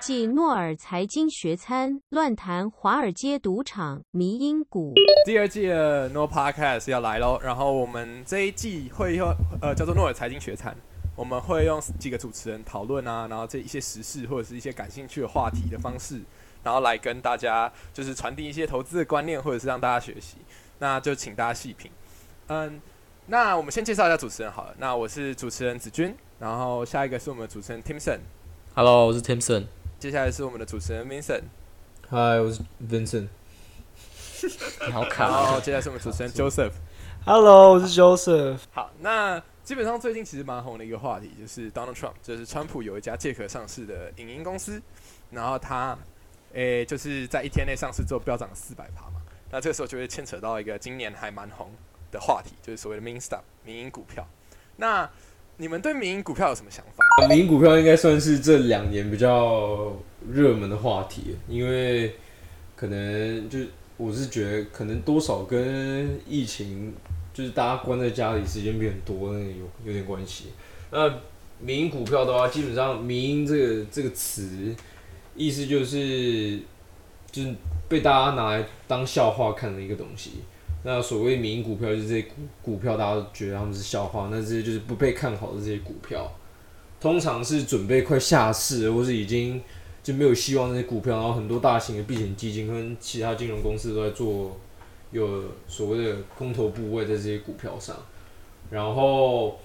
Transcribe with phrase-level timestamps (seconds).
[0.00, 4.94] 季诺尔财经学餐，乱谈华尔街赌场迷因股。
[5.26, 9.28] 第二季的 No Podcast 要来喽，然后我们这一季会用
[9.60, 10.74] 呃叫做诺尔财经学餐，
[11.14, 16.18] 我们会用几个主持人讨论啊，然后这一些时事或者是一些感兴趣的话题的方式，
[16.64, 20.38] 然后来跟大家就是传递一些投资的观念，或者是让大家学习。
[20.78, 21.90] 那就请大家细品。
[22.46, 22.80] 嗯，
[23.26, 24.74] 那我们先介绍一下主持人好了。
[24.78, 29.66] 那我是主持人子君，然后下一个是我们的主持人 Timson，Hello，我是 Timson。
[30.00, 31.42] 接下来是我们的主持人 Vincent，
[32.08, 33.28] 嗨，我是 Vincent。
[34.86, 36.72] 你好然卡哦，后接下来是我们主持人 Joseph。
[37.26, 38.60] Hello，我是 Joseph。
[38.72, 44.80] 好，那基本上最近其实蛮红的一个话题就是 Donald Trump，就是川普有一家借壳上市的影音公司，
[45.32, 45.98] 然后他
[46.54, 49.20] 诶、就是在一天内上市之后飙涨了四百趴嘛，
[49.50, 51.70] 那这个时候就会牵扯到一个今年还蛮红
[52.10, 54.26] 的话题，就是所谓的 Meme Stock 民营股票。
[54.76, 55.10] 那
[55.60, 57.28] 你们对民营股票有什么想法？
[57.28, 59.94] 民营股票应该算是这两年比较
[60.32, 62.14] 热门的话题，因为
[62.74, 63.58] 可能就
[63.98, 66.94] 我是觉得可能多少跟疫情
[67.34, 70.46] 就是大家关在家里时间变多，那有有点关系。
[70.90, 71.12] 那
[71.58, 74.74] 民营股票的话，基本上“民营”这个这个词，
[75.36, 76.58] 意思就是
[77.30, 77.54] 就是
[77.86, 80.40] 被大家拿来当笑话看的一个东西。
[80.82, 86.32] 那所谓民营股票，就是这些股股票，大家觉得他们是笑话，那这些就是不被看好的这些股票，
[86.98, 89.60] 通常是准备快下市，或是已经
[90.02, 94.56] 就没有希望这些股票，然后很多大型的避险基金跟其他金融公司都在做
[95.10, 97.94] 有所谓的空头部位在这些股票上，
[98.70, 99.58] 然后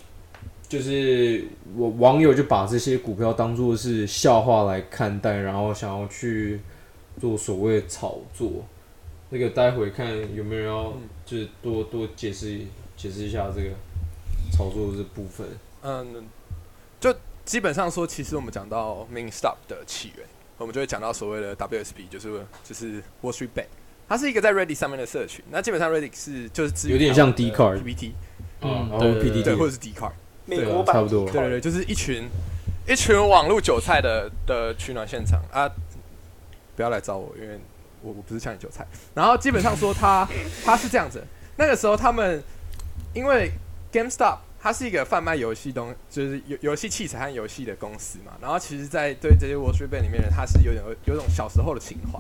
[0.68, 1.46] 就是
[1.78, 6.60] 我网友就把这些股票当做是笑话来看待，然后想要去
[7.22, 8.52] 做所谓的炒作。
[9.30, 10.94] 那个待会看有没有人要
[11.26, 12.60] 就是多多解释
[12.96, 13.70] 解释一下这个
[14.52, 15.48] 操作的这部分。
[15.82, 16.26] 嗯，
[17.00, 17.14] 就
[17.44, 20.26] 基本上说，其实我们讲到 main Stock 的起源，
[20.58, 23.68] 我们就会讲到所谓的 WSB，就是就是 Wall Street Bank，
[24.08, 25.44] 它是一个在 Reddit 上面的社群。
[25.52, 28.14] 那基本上 Reddit 是就是支援有点像台湾的 Dcard PPT，
[28.62, 30.14] 嗯，然后对对 PDD 对，或者是 Dcard，
[30.48, 31.26] 对啊，美国版差不多。
[31.26, 32.24] 对对对，就是一群
[32.88, 35.70] 一群网络韭菜的的取暖现场啊！
[36.76, 37.60] 不要来找我，因为
[38.06, 38.86] 我我不是像你韭菜。
[39.14, 40.28] 然后基本上说他
[40.64, 41.24] 他是这样子，
[41.58, 42.44] 那个时候他们
[43.14, 43.52] 因为
[43.92, 48.34] GameStop 它是一个贩卖游戏东，就是游游戏器材和游戏的公司嘛。
[48.42, 52.20] 然后其实，在对这些 Wall Street 里面的人，他是有点有有种小时候的情怀。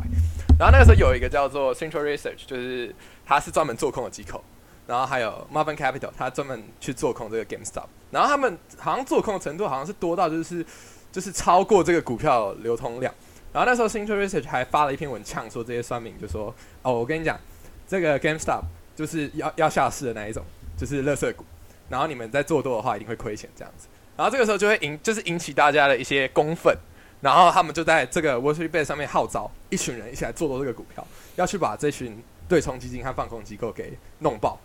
[0.59, 2.93] 然后那个时候有一个叫做 Central Research，就是
[3.25, 4.43] 他是专门做空的机构。
[4.85, 10.63] 然后还有 Marvin Capital，他专门去做空这个 GameStop，然后他们好像做空的程度好像是多到就是
[11.11, 13.11] 就是超过这个股票流通量。
[13.55, 17.39] 然后那时候 Central Research 还发了一篇文呛说这些酸民就说哦，我跟你讲，
[17.87, 18.63] 这个 GameStop
[18.97, 20.43] 就是要要下市的那一种，
[20.77, 21.45] 就是垃圾股。
[21.87, 23.87] 然后你们在做多的话，一定会亏钱这样子。
[24.17, 26.75] 然后这个时候就会引就是引起大家的一些公愤，
[27.21, 31.07] 然后他们就在这个 Wall Street Bet 上面号召一群人一起来做多这个股票，
[31.37, 34.59] 要去把这群对冲基金和放空机构给弄爆。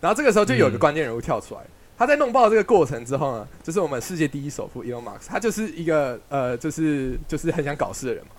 [0.00, 1.60] 然后这个时候就有一个关键人物跳出来，
[1.98, 8.32] 他在弄爆这个过程之后呢，就是我们世界第一首富 Elon Musk，他就是一个呃，就是就是很想搞事的人嘛，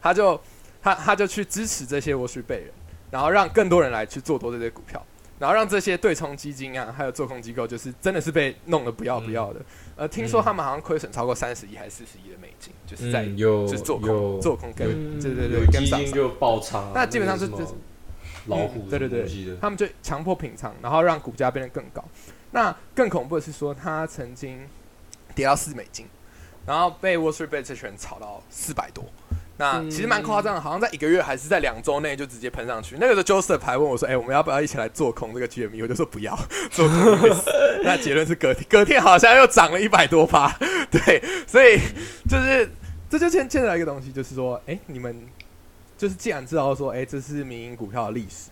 [0.00, 0.40] 他就
[0.82, 2.70] 他他就去支持这些 Wall Street 人，
[3.10, 5.04] 然后让更多人来去做多这些股票，
[5.38, 9.60] 然后让这些对冲基金啊，还有做空机构，就是真的是被弄得不要不要的。
[9.96, 15.20] 呃，听说他们好像亏损超过三十亿还是四十亿的美金，就是在、就是做空做空跟、嗯。
[15.20, 17.74] 对对对跟上基金就爆仓啊，那基本上就就是
[18.46, 19.56] 老虎嗯对对对。
[19.60, 22.02] 他们就强迫平仓，然后让股价变得更高。
[22.52, 24.60] 那更恐怖的是说，它曾经
[25.34, 26.06] 跌到四美金，
[26.64, 29.04] 然后被 Wall Street Bet 这群人炒到四百多。
[29.58, 32.96] 那其实蛮夸张，好像在一个月还是在两周内就直接喷上去。
[32.98, 36.36] 那个时候 Joseph 还问我说：“哎、我们要不要一起来做空这个 GME？” 我就说不要，
[36.72, 36.96] 做空。
[37.84, 40.50] 那结论是隔天隔天好像又涨了一百多趴。
[40.90, 41.78] 对，所以
[42.28, 42.68] 就是
[43.08, 45.14] 这就牵牵扯一个东西，就是说，哎、你们
[45.96, 48.50] 就是既然知道说，哎、这是民营股票的历史，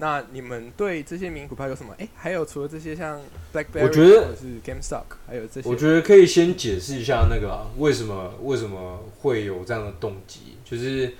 [0.00, 1.94] 那你们对这些名股票有什么？
[1.98, 3.20] 哎、还有除了这些像
[3.52, 11.12] BlackBerry，我觉得或者是 GameStop，还有这些，我觉得可以先解释一下那个、啊、为什么为什么会有这样的动机，就是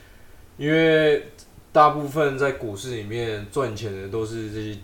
[0.56, 1.26] 因为
[1.70, 4.78] 大部分在股市里面赚钱的都是这些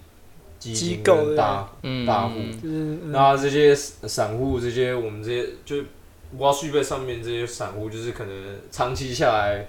[0.59, 2.05] 机构大嗯。
[2.05, 3.11] 大户，嗯。
[3.11, 5.77] 那这些散户，这些我们这些就
[6.39, 9.67] Wall Street Bet 上面这些散户，就是可能长期下来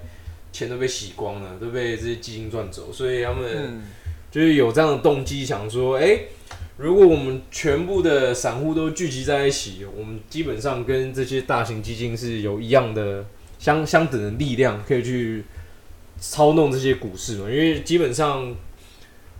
[0.52, 3.82] 钱都被洗光了，都被这些基金赚走，所以他们嗯，
[4.30, 6.20] 就是有这样的动机，想说，哎、
[6.76, 13.24] 如果我们全部的散户都聚集在一起，我们基本上跟这些大型基金是有一样的
[13.58, 15.44] 相相等的力量，可以去
[16.20, 17.50] 操弄这些股市嘛。
[17.50, 18.54] 因为基本上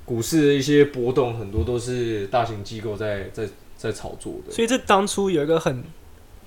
[0.05, 3.47] 股市的一些波动，很多都是大型机构在在
[3.77, 4.53] 在炒作的。
[4.53, 5.85] 所以这当初有一个很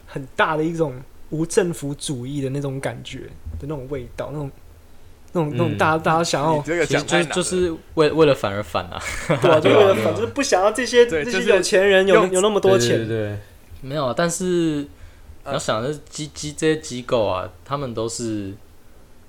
[0.07, 0.95] 很大的一种
[1.29, 3.19] 无政府主义的那种感觉
[3.59, 4.51] 的那种味道，那种
[5.33, 5.77] 那种那种嗯。
[5.77, 13.37] 大家大家想要你这个其实就就是为为了反而反啊，对啊， 就为了反就是不想要这些这些有钱人有有那么多钱，对，
[13.81, 14.85] 没有啊，但是
[15.43, 18.53] 啊你要想的是机机这些机构啊，他们都是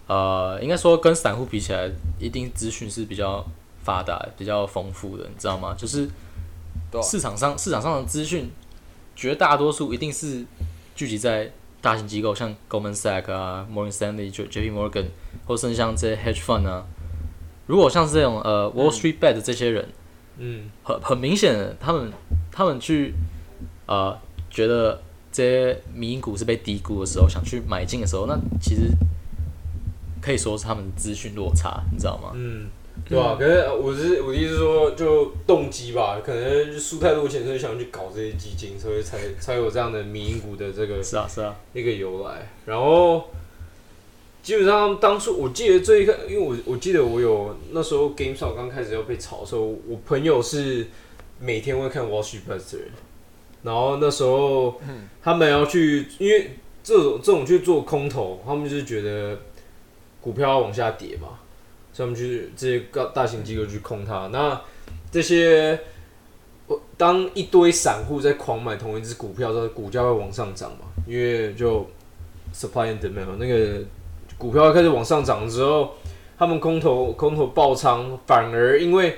[0.06, 3.44] 呃，应该说跟散户比起来，一定资讯是比较
[3.82, 5.74] 发达、比较丰富的，你知道吗？
[5.78, 6.08] 就是
[7.02, 8.50] 市场上市场上的资讯，
[9.16, 10.44] 绝大多数一定是
[10.94, 11.50] 聚集在
[11.82, 15.06] 大型机构，像 Goldman Sachs 啊、Morgan Stanley、J J P Morgan，
[15.44, 16.86] 或甚至像这些 hedge fund 啊。
[17.66, 19.88] 如果像是这种呃 Wall Street Bet 的这些人，
[20.38, 22.12] 嗯，很很明显的，他们
[22.50, 23.12] 他们去
[23.86, 24.16] 呃
[24.48, 28.90] 觉得这些民营股是被低估的时候，想去买进的时候，那其实
[30.20, 32.30] 可以说是他们的资讯落差，你知道吗？
[32.34, 32.66] 嗯，
[33.08, 42.48] 对吧、可是呃我是我的意思是说，就动机吧，可能就输太多钱，所以想去搞这些基金，所以才才有这样的民营股的这个是啊，是啊，一个由来。
[42.64, 43.24] 然后
[44.42, 50.86] 基本上当初我记得最一开，因为我我记得我有那时候 GameStop 刚开始要被炒的时候，我朋友是
[51.38, 52.88] 每天会看 Wall Street Bets 的人，
[53.62, 54.80] 然后那时候
[55.22, 56.52] 他们要去，因为
[56.82, 59.38] 这种这种去做空头，他们就是觉得
[60.20, 61.38] 股票要往下跌嘛，
[61.92, 64.28] 所以他们去这些大大型机构去控它。
[64.32, 64.60] 那
[65.10, 65.78] 这些
[66.96, 70.86] 当一堆散户在狂买同一只股票的时候，股价会往上涨嘛？
[71.06, 71.86] 因为就
[72.54, 73.84] supply and demand 那个
[74.38, 75.94] 股票开始往上涨之后，
[76.38, 79.16] 他们空头空头爆仓，反而因为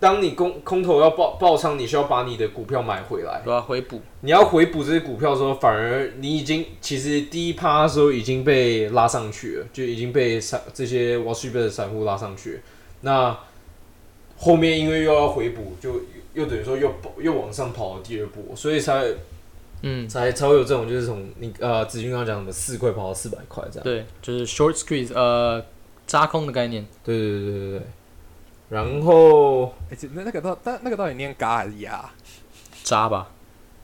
[0.00, 12.60] 当你空空头要爆爆仓，你需要把你的股票买回来，对啊，回补，你要回补这些股票的时候，反而你已经其实第一趴的时候已经被拉上去了，就已经被散这些 Wall Street 的散户拉上去了。
[13.00, 13.36] 那
[14.36, 16.00] 后面因为又要回补，就
[16.32, 19.04] 又等于说又又往上跑了第二波，所以才
[19.82, 23.84] 嗯，才才会有这种就是从你呃子君刚刚讲的四块跑到四百块这样。
[23.84, 25.64] 对，就是 short squeeze，呃，
[26.06, 27.82] 扎空的概念，对对对对对对。
[28.68, 29.74] 然后
[30.12, 32.10] 那那个到但那个到底念嘎还是牙？
[32.84, 33.28] 扎吧，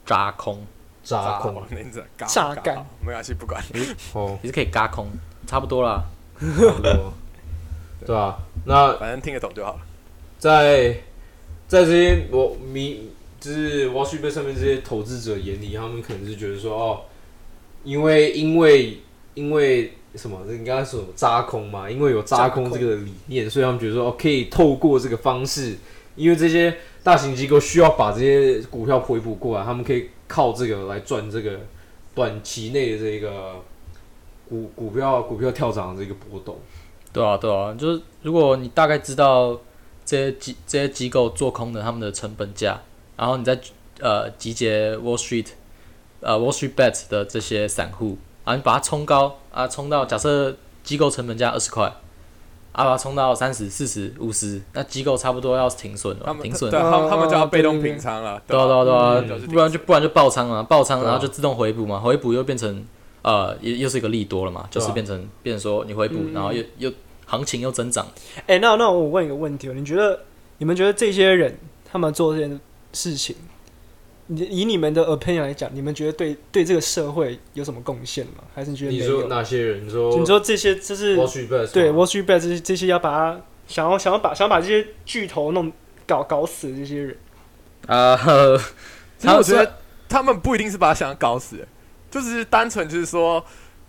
[0.05, 0.65] 扎空，
[1.03, 3.63] 扎空那你这嘎嘎榨干没关系，不管。
[4.13, 5.07] 哦，也是可以嘎空，
[5.47, 6.03] 差不多啦。
[6.39, 7.13] 差不多，
[8.05, 9.79] 对吧、那反正听得懂就好了。
[10.37, 10.89] 在
[11.67, 13.09] 在这些我迷
[13.39, 17.01] 就是 Wall Street Bet 上面这些投资者眼里，他们可能是觉得说哦，
[17.83, 18.99] 因为因为
[19.33, 20.39] 因为什么？
[20.47, 21.89] 你刚才说什么扎空嘛？
[21.89, 25.75] 因为有扎空这个理念，所以他们觉得说哦，可以透过这个方式，
[26.15, 31.59] 因为这些大型机构需要把这些股票回补过来，他们可以靠这个来赚这个
[32.13, 33.55] 短期内的这个
[34.49, 36.57] 股股票股票跳涨的这个波动。
[37.11, 39.59] 对啊，对啊，就是如果你大概知道
[40.03, 42.81] 这些机这些机构做空的他们的成本价，
[43.17, 43.57] 然后你再
[43.99, 45.47] 呃集结 Wall Street
[46.19, 51.85] 呃 Wall Street Bet 的这些散户，啊，你把它冲高啊，冲到假设机构成本价二十块，
[52.71, 56.71] 啊，把它冲到三十、四十、五十，那机构差不多要停损了停损。
[56.71, 58.41] 他们他们就要被动平仓了。
[58.47, 62.85] 对啊，对啊，对啊，不然就不然就爆仓啊，爆仓然后就自动回补嘛，回补又变成
[63.23, 66.91] 呃，又又是一个利多了嘛，就是变成变成说你回补，嗯然后又又
[67.25, 68.05] 行情又增长，
[68.45, 70.19] 哎、那那我问一个问题哦，你觉得
[70.59, 72.59] 你们觉得这些人他们做这件
[72.93, 73.35] 事情，
[74.27, 78.43] 你以你们的 opinion 来讲，你们觉得对对这个社会有什么贡献吗？
[78.53, 79.27] 还是你觉得你说没有？
[79.27, 79.85] 哪些人？
[79.85, 85.71] 你说你说这些就是 Wall Street Bet 对吗 Wall Street Bet 这些这些要把它想要想要把想要把这些巨头弄
[86.07, 87.17] 搞搞死的这些人，
[87.87, 88.57] 啊、呵
[89.17, 89.77] 其实我觉得
[90.09, 91.67] 他们不一定是把他想要搞死，
[92.09, 93.43] 就是单纯就是说，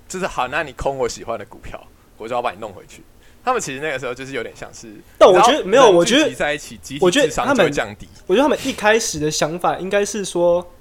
[0.08, 1.82] 就是好，那你空我喜欢的股票，
[2.16, 3.02] 我就要把你弄回去。
[3.46, 8.08] 他们其实那个时候就是有点像是，但我觉得没有我觉得在一起，集体我觉得智商他们就会降低。
[8.26, 10.72] 我觉得他们一开始的想法应该是说，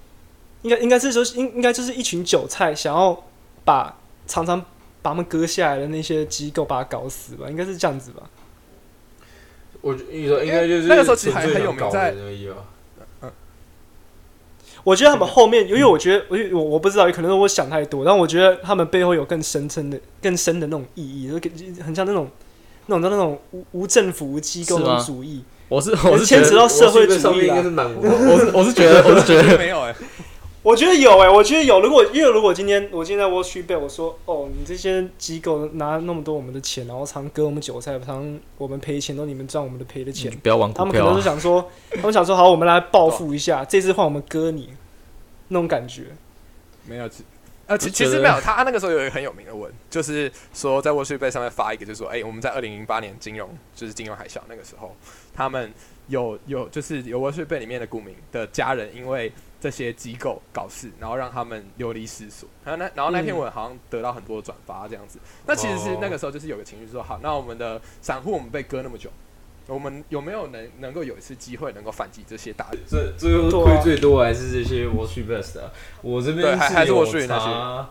[0.64, 3.24] 应该应该是说应应该就是一群韭菜想要
[3.64, 3.96] 把
[4.26, 4.60] 常常
[5.04, 8.24] 把他们割下来的那些机构把它搞死吧，应该是这样子吧。
[9.82, 12.16] 我觉你说应该就是那个时候其实还很有名在。
[14.84, 21.52] 我觉得他们后面，因为我觉得，我我我不知道，可能是我想太多，但我觉得他们背后有更深层的、更深的那种意义，就跟
[21.84, 22.30] 很像那种、
[22.88, 25.44] 那种、那种无无政府无机构是吗那种主义。
[25.68, 28.18] 我是我是牵扯到社会主义啦上面应该是蛮无聊的。
[28.32, 29.96] 我是我是觉得我是觉得 没有哎、
[30.62, 31.80] 我觉得有哎、我觉得有。
[31.80, 44.70] 如果因为如果今天我今天在 Wall Street Bet，我说哦，你这些机构拿那么多我们的钱，然后常割我们韭菜，常我们赔钱都你们赚我们的赔的钱，不要玩股票、他们可能是啊，想说，他们想说好，我们来报复一下，这次换我们割你，
[45.50, 46.04] 那种感觉。
[46.88, 47.24] 没有，其
[47.68, 54.96] 呃，其其实没有，他那个时候有一个很有名的文，就是说在 Wall Street Bet 上面发一个，就是说，哎、我们在二零零八年金融就是金融海啸那个时候，
[55.34, 55.74] 他们
[56.08, 62.48] 有有就是有 Wall Street Bet 里面的股民的家人，因为这些机构搞事，然后让他们流离失所。
[62.64, 65.18] 然后那然后那篇文好像得到很多转发这样子。
[65.48, 69.10] 那其实是那个时候就是有个情绪说，好，那我们的散户我们被割那么久，
[69.68, 73.14] 我们有没有能能够有一次机会能够反击这些大这？
[73.18, 75.72] 最最后亏最多还是这些 Wall Street Best 啊。
[76.02, 77.90] 我这对边还还是有 Wall Street 那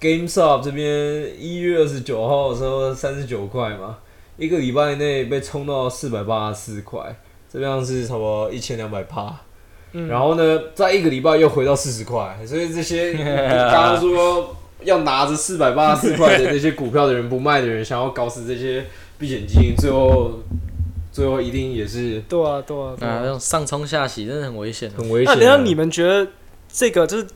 [0.00, 3.98] GameStop 这边一月二十九号的时候三十九块嘛，
[4.36, 7.18] 一个礼拜内被冲到四百八十四块，
[7.50, 9.34] 这样是差不多一千两百趴。
[9.92, 13.14] 嗯然后呢，在一个礼拜又回到四十块，所以这些
[13.72, 18.84] 刚刚说要拿着四百八十四块的那些股票的人不卖的人，想要搞死这些
[19.18, 20.40] 避险基金，最后
[21.18, 23.26] 最后一定也是对啊，对啊，对啊，啊那。
[23.26, 24.88] 种上冲下洗真的很危险。
[24.96, 25.34] 很危险的。
[25.34, 26.30] 那等一下你们觉得
[26.72, 27.26] 这个就是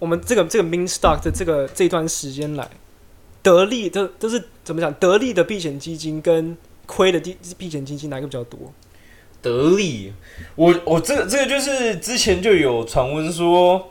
[0.00, 2.68] 我们这个这个 min stock 的这个这段时间来
[3.40, 8.58] 得利的，就是怎么讲得利的避险基金跟亏的避避险基金哪个比较多？
[9.40, 10.12] 得利，
[10.56, 13.90] 我我这个这个就是之前就有传闻说，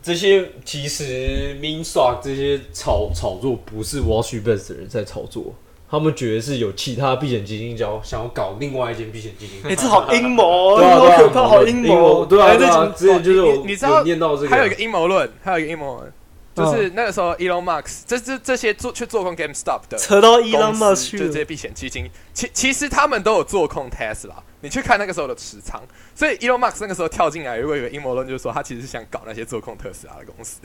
[0.00, 5.52] 这些其实 min stock 这些炒炒作不是 Wall Street Bets 的人在炒作，
[5.90, 9.60] 他们觉得是有其他避险基金想想要搞另外一间避险基金。
[9.64, 16.12] 哎、这好阴谋，对啊好可怕，好阴谋，对啊对啊，之前就是我你你知道有念到这个，还有一个阴谋论，还有一个阴谋论，
[16.54, 24.34] 就是嗯那个时候 Elon Musk 这这这些做去做空 GameStop 的扯到 Elon Musk 就这些避险基金，其其实他们都有做空 Tesla。
[24.62, 25.80] 你去看那个时候的持仓，
[26.14, 30.60] 所以 Elon Musk 那个时候跳进来，如果有个阴谋论，就是说他其实是想搞那些做空特斯拉的公司。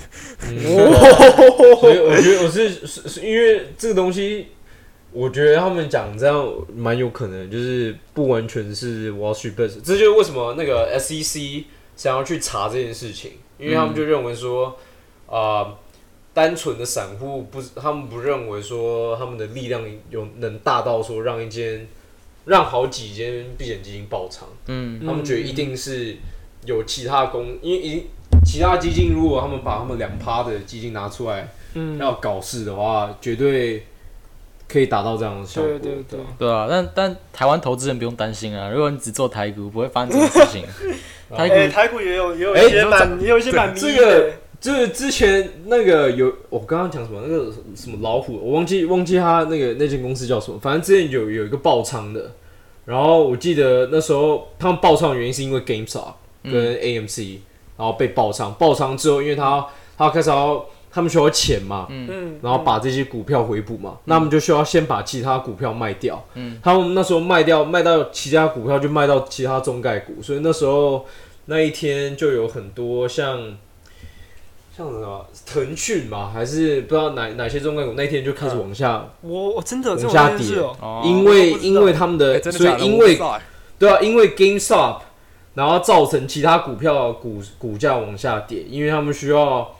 [0.50, 0.60] 嗯
[1.79, 4.50] 所以我觉得我是是是因为这个东西，
[5.15, 6.45] 我觉得他们讲这样
[6.75, 11.63] 蛮有可能，就是不完全是 Wall Street Bets，这就是为什么那个 SEC
[11.95, 14.77] 想要去查这件事情，因为他们就认为说，
[15.25, 15.74] 啊、
[16.34, 21.88] 单纯的散户不是，他们不认为说他们的力量有能大到说让一间
[22.43, 24.45] 让好几间避险基金爆仓。
[24.67, 26.17] 嗯，他们觉得一定是
[26.65, 28.05] 有其他公，因为
[28.45, 33.86] 其他基金如果他们把他们两趴的基金拿出来嗯，要搞事的话，绝对
[34.67, 35.69] 可以达到这样的效果。
[35.69, 40.63] 对对对，对啊，但但台湾投资人不用担心啊，如果你只做台股，不会发生这种事情。
[41.36, 44.31] 台哎、股台股也有也有哎一些蛮也有一些蛮这个，
[44.62, 52.31] 就是之前那个有我刚刚讲什么那个什么老虎，我忘记忘记他那个那间公司叫什么，反正之前有有一个爆仓的，
[52.86, 57.39] 然后我记得那时候他们爆仓的原因是因为 GameStop 跟 AMC，、
[57.75, 59.65] 然后被爆仓，爆仓之后，因为他
[59.98, 60.63] 他开始要
[60.95, 66.23] 他们需要钱嘛，嗯，然后把这些股票回补嘛，那他们就需要先把其他股票卖掉。
[66.35, 71.05] 嗯，他们那时候卖掉卖到其他股票就卖到其他中概股，所以那时候
[71.47, 73.57] 那一天就有很多像
[74.77, 80.55] 像什么腾讯嘛，还是不知道哪哪些中概股那一天就开始往下，我我真的往下跌。
[80.59, 82.85] 哦，哦，因为因为他们的，所以？
[82.85, 83.19] 因为
[83.77, 84.99] 对啊，因为 GameStop，
[85.55, 89.75] 然后造成其他股票股股价往下跌，因为他们需要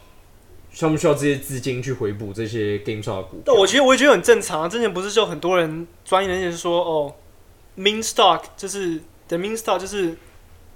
[0.77, 3.41] 他们需要这些资金去回补这些 GameStop 的股。
[3.46, 4.67] 但我其实我也觉得很正常啊。
[4.67, 7.15] 之前不是就很多人专业人士说，哦
[7.77, 10.17] ，min stock 就是 The min stock 就是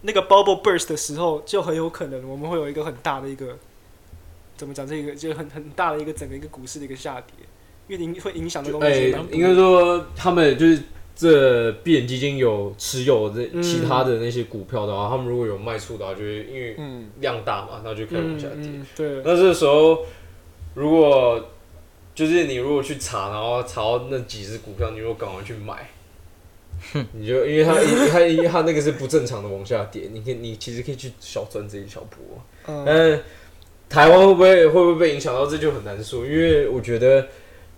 [0.02, 3.58] 那个 bubble burst 的时候，就很有可能我们会有一个很大的一个
[4.56, 7.46] 怎么讲，这个就很很大的一个整个一个股市的一个下跌，
[7.88, 9.36] 因为影会影响的东哎、西蛮多的。
[9.36, 10.82] 应该说他们就是
[11.20, 18.58] 这闭眼基金有持有这嗯其他的那些股票的话，他们如果有卖出的话，就会因为嗯，量大嘛，那就开始往嗯下跌。
[18.64, 20.06] 嗯，对，那这时候
[20.76, 21.44] 如果
[22.16, 25.90] 就是你如果去查，然后查到那几只股票，你如果赶快去买。
[27.12, 27.74] 你就因为它
[28.10, 32.20] 它因为它那个是不正常的往下跌，你可以你其实可以去小赚这一小波，
[32.68, 33.22] 嗯，但
[33.90, 36.26] 台湾会不会会不会被影响到，这就很难说。
[36.26, 37.28] 因为我觉得，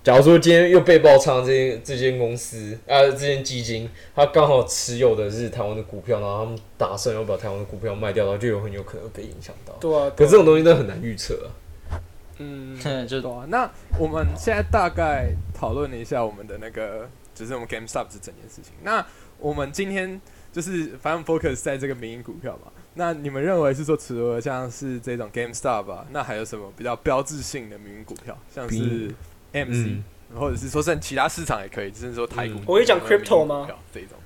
[0.04, 9.74] 假如说今天又被爆仓这间这间公司啊，这间基金，它刚好持有的是台湾的股票，然后他们打算要把台湾的股票卖掉，然后就有很有可能被影响到。
[9.80, 12.02] 对啊，可这种东西都很难预测啊。
[12.40, 12.76] 嗯，
[13.08, 13.46] 就对啊。
[13.50, 18.74] 那我们现在大概讨论了一下我们的那个，就是我们 GameStop 这整件事情。
[18.82, 19.06] 那
[19.38, 20.20] 我们今天
[20.52, 22.72] 就是反正 focus 在这个民营股票嘛。
[22.96, 29.16] 那你们认为是说，除了像是这种 GameStop 啊，那还有什么比较标志性的民营股票，像是民
[29.54, 30.04] MC，、嗯
[30.40, 32.64] 或者是说甚至其他市场也可以，就是说台股嗯。
[32.66, 34.18] 我可以讲 crypto 吗这种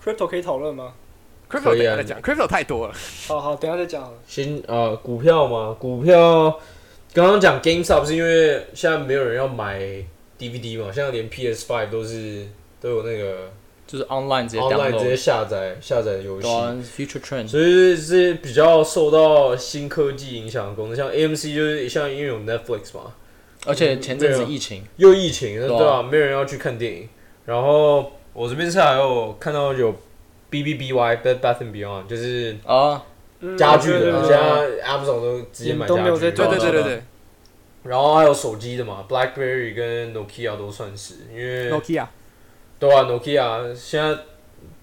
[0.00, 0.92] crypto 可以讨论吗
[1.50, 2.94] ？crypto 可以啊等下再讲，crypto 太多了。
[3.26, 4.18] 好好，等下再讲好了。
[4.26, 6.60] 先呃，股票吗，股票
[7.12, 9.80] 刚刚讲 GameStop 是因为现在没有人要买
[10.38, 12.46] DVD 嘛，现在连 PS Five 都是
[12.80, 13.50] 都有那个
[13.86, 23.12] 就是 online 直接 online 直接 download，下载下载游戏，future trend，所以这些比较受到新科技影响的公司，像 AMC 就是像因为有 Netflix 嘛，
[23.66, 27.08] 而且前阵子疫情，又疫情，对吧、没有人要去看电影。
[27.44, 29.94] 然后我这边是还有看到有
[30.50, 33.02] B B B Y Bed Bath and Beyond，就是啊，
[33.40, 37.02] 嗯家具的，现在 Amazon 都直接买都没有家具，在对对对对对
[37.84, 42.06] 然后还有手机的嘛，BlackBerry 跟 Nokia 都算是，因为，Nokia。
[42.78, 44.16] 对啊，Nokia 现在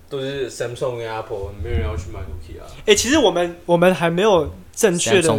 [0.10, 2.62] 都是 Samsung 跟 Apple，没有人要去买 Nokia。
[2.86, 5.30] 哎、其实我们我们还没有正确的。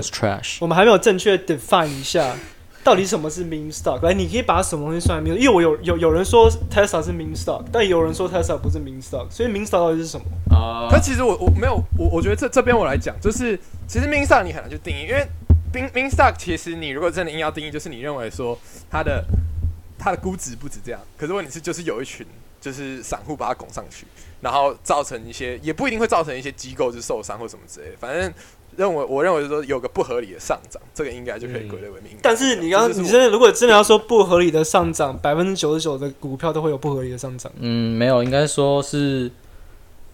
[0.61, 2.35] 我们还没有正确 define 一下，
[2.83, 4.03] 到底什么是 meme stock？
[4.03, 5.37] 来，你可以把什么东西算在 meme？
[5.37, 10.27] 因为我有有有人说 Tesla 是 meme stock，但有人说 Tesla 不是 meme stock，所以 meme stock 到底是什么？
[10.57, 15.27] 啊可其实我我没有我我觉得这这边我来讲，就是其实 min stock 你很难去定义，因为
[15.73, 18.59] min min stock 其实你如果真的硬要定义，就是你认为说
[18.91, 19.25] 它的
[19.99, 22.27] 它的估值不止这样，可是问题是就是有一群
[22.61, 24.07] 就是散户把它拱上去，
[24.41, 28.33] 然后造成一些也不一定会造成一些机构就受伤或什么之类的，反正
[28.81, 32.21] 认为我认为说有个不合理的上涨，这个应该就可以归类为敏感、嗯。
[32.23, 37.53] 但是你刚你真的如果真的要说不合理的上涨，百分之九十九的股票都会有不合理的上涨。
[37.59, 39.31] 嗯，没有，应该说是，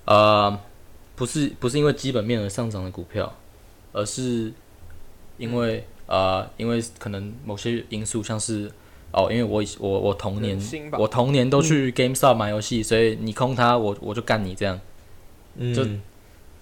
[0.04, 0.58] 呃，
[1.14, 3.32] 不是不是因为基本面而上涨的股票，
[3.92, 4.52] 而是
[5.38, 8.68] 因为、呃，因为可能某些因素，像是
[9.12, 10.60] 哦，因为我我我童年
[10.98, 14.80] 我童年都去 GameStop 买游戏，所以你空它，我我就干你这样，
[15.56, 15.86] 嗯，就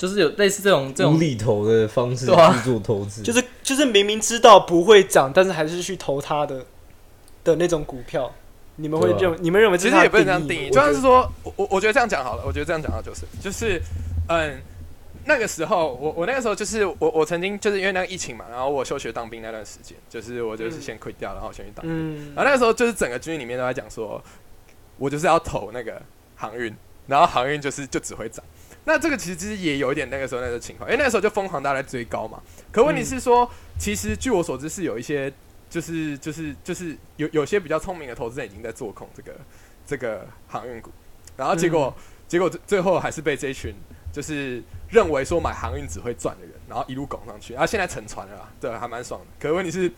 [0.04, 6.62] 就是有类似这种这种无厘头的方式去做投资，就是就是明明知道不会涨，但是还是去投它的
[7.42, 8.30] 的那种股票，
[8.76, 13.80] 你们会认为、你们认为其实也不能这样定义，就像是说，我我我觉得这样讲好了，我觉得这样讲到就是就是，
[14.28, 14.60] 嗯，
[15.24, 22.34] 那个时候我我那个时候就是我我曾经就是因为那个疫情嘛，然后我休学当兵那段时间，就是我就是先 quit 掉，然后先去当兵，嗯。
[22.34, 24.22] 然后那个时候就是整个军里面都在讲说，
[24.98, 26.02] 我就是要投那个
[26.36, 26.74] 航运，
[27.06, 28.44] 然后航运就是就只会涨。
[28.84, 32.42] 那这个其实也有一点那个时候那个情况，因为那个时候就疯狂大家在追高嘛。
[32.70, 35.32] 可问题是说，其实据我所知是有一些
[35.70, 39.34] 就是就是就是有有些比较聪明的投资人已经在做空这个
[39.86, 40.90] 这个航运股，
[41.36, 41.94] 然后结果、
[42.28, 43.74] 结果最最后还是被这一群
[44.12, 49.26] 就是认为说买航运只会赚的人，然后一路拱上去，然后现在沉船了啦，对，还蛮爽的。
[49.40, 49.88] 可是问题是，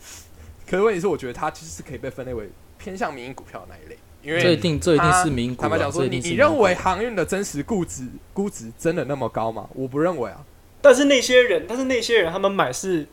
[0.65, 9.69] 可是问题是，我觉得它其实是可以被分类为偏向民营股票的那一类，因为这一定这一定是民股、啊，坦白讲说，你认为航运的真实估值估值真的那么高吗？
[9.73, 10.43] 我不认为啊。
[10.81, 13.07] 但是那些人，但是那些人他们买是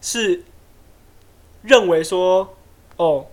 [0.00, 0.42] 是
[1.62, 2.56] 认为说，
[2.96, 3.24] 哦，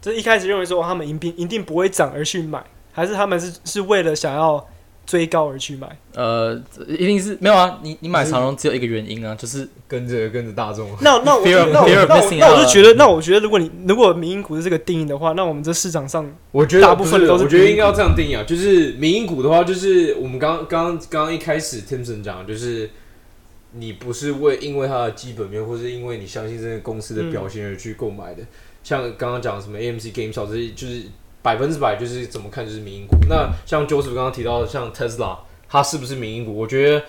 [0.00, 4.66] 就是一开始认为说、哦他们一定一定不会涨而去买，还是他们是是为了想要
[5.04, 5.98] 追高而去买？
[6.14, 10.88] 呃，一定是没有啊，你你买长荣只有一个原因啊，就是跟着跟着大众。
[11.00, 22.88] 那那我 那我那我那我就觉得，那我觉得如果你如果民营股是这个定义的话，那我们这市场上我觉得大部分都是不我觉得应该要这样定义啊，就是民营股的话，就是我们刚刚刚刚一开始 Timson 讲的，就是
[23.72, 28.42] 你不是为因为它的基本面，或是因为你相信这个公司的表现而去购买的。
[28.84, 31.04] 像刚刚讲的什么 AMC、GameStop 这些，就是
[31.42, 33.16] 百分之百就是怎么看就是民营股。
[33.28, 36.56] 那像 Joseph 刚刚提到的，像 Tesla，它是不是民营股？
[36.56, 37.04] 我觉得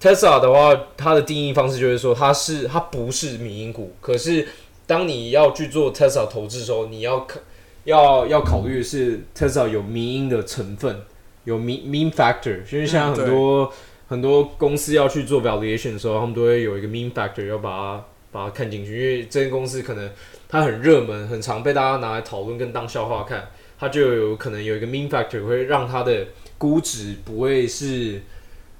[0.00, 4.46] Tesla 的话，它的定义方式就是说，它是它不是民营股，可是
[4.86, 7.40] 当你要去做 Tesla 投资的时候，你要考
[7.84, 11.02] 要要考虑的是 Tesla 有民营的成分，
[11.44, 13.72] 有 mean mean factor，因为像嗯很多、
[14.08, 20.10] 很多公司要去做 valuation 的时候，他们都会有一个 mean factor 要把它把它看进去，因为这间公司可能
[20.48, 26.26] 它很热门，很常被大家拿来讨论跟当笑话看，它就有可能有一个 mean factor 会让它的
[26.58, 28.20] 估值不会是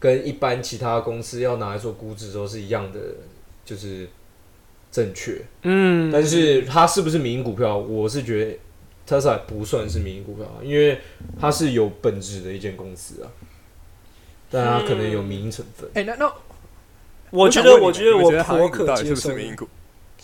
[0.01, 2.99] 跟一般其他公司要拿来做估值的时候是一样的，
[3.64, 4.09] 就是
[4.90, 5.40] 正确。
[5.62, 7.79] 嗯但是它是不是民营股票？
[7.79, 8.57] 我是觉得
[9.07, 10.99] Tesla 不算是民营股票，因为
[11.40, 13.31] 它是有本质的一间公司啊，
[14.51, 15.88] 但它可能有民营成分。
[15.95, 16.33] 哎、那那
[17.35, 19.35] 我觉得我觉得我你们觉得航颇可运股到底是接受不是。
[19.35, 19.68] 民营股？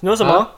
[0.01, 0.33] 你说什么？
[0.33, 0.53] 啊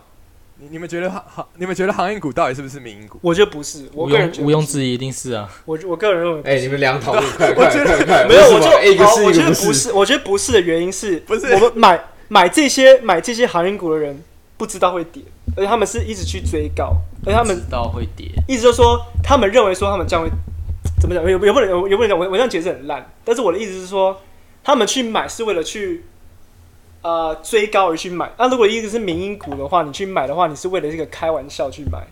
[0.61, 3.19] 你你们觉得航航你们觉得航运股到底是不是民营股？
[3.23, 5.49] 我觉得不是，我毋个人觉得庸毋庸置疑，一定是啊。
[5.65, 8.27] 我我个人认为不哎、是你们两讨论， 快我快觉得快快！
[8.29, 9.33] 没有，我就我是一个是？
[9.33, 14.23] 觉得不是，我觉得不是的原因是，不是我们买买这些买这些航运股的人
[14.57, 15.25] 不知道会跌，
[15.57, 16.95] 而且他们是一直去追高，
[17.27, 20.31] 而且他们知道会跌，意思就是说，他们认为说他们这样会
[21.01, 21.25] 怎么讲？
[21.25, 24.21] 也也不能也不能讲，我我这样解释很烂，但是我的意思是说，
[24.63, 26.05] 他们去买是为了去
[27.03, 28.33] 呃追高而去买。
[28.39, 32.07] 那如果一直是民营股的话，你去买的话，你是为了这个开玩笑去买。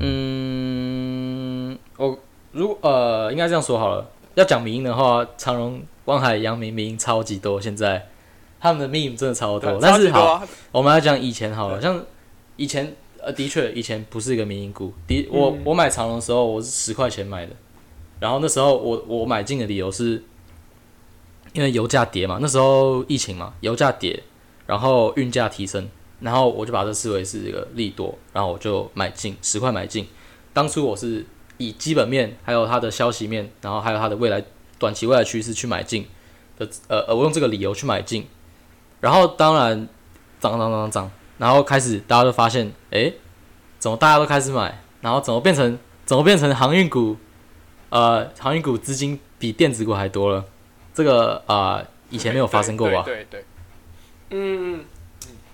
[0.00, 2.18] 嗯，我
[2.52, 4.10] 如呃，应该这样说好了。
[4.34, 8.08] 要讲民营的话，长荣、望海、阳明民营超级多，现在
[8.58, 9.78] 他们的民营真的超多。
[9.80, 12.02] 但是好，啊，我们要讲以前好了，像
[12.56, 14.92] 以前呃，的确以前不是一个民营股。
[15.06, 17.52] 的，我嗯我买长荣的时候，我是十块钱买的，
[18.18, 20.24] 然后那时候我我买进的理由是，
[21.52, 24.22] 因为油价跌嘛，那时候疫情嘛，油价跌，
[24.72, 25.86] 然后运价提升，
[26.20, 30.08] 然后我就把这视为是一个利多，然后我就买进十块买进。
[30.54, 31.26] 当初我是
[31.58, 34.42] 以基本面，还有它的消息面，然后还有它的未来
[34.78, 36.08] 短期未来趋势去买进
[36.56, 38.26] 的，呃呃，我用这个理由去买进。
[38.98, 39.86] 然后当然
[40.40, 43.12] 涨涨涨涨，然后开始大家都发现，诶，
[43.78, 47.18] 怎么大家都开始买，然后怎么变成怎么变成航运股？
[47.90, 50.42] 呃，航运股资金比电子股还多了，
[50.94, 53.02] 这个啊、以前没有发生过吧？
[53.02, 53.44] 对对，
[54.32, 54.84] 嗯，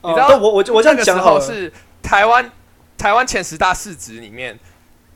[0.02, 2.50] 你知道哦我我我这样那个时讲好是台湾
[2.96, 4.58] 台湾前十大市值里面，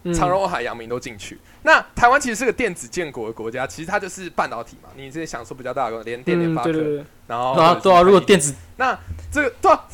[0.03, 0.13] 嗯。
[0.13, 1.39] 长荣、海、洋明都进去。
[1.63, 4.89] 那台湾其实是个电子建国的国家，其实它就是半导体嘛。
[4.97, 8.39] 你这些想说比较大的公司，联电、联嗯，发科，对对对，然后对啊，对啊，如果电。
[8.39, 8.99] 子那
[9.31, 9.85] 这个对啊，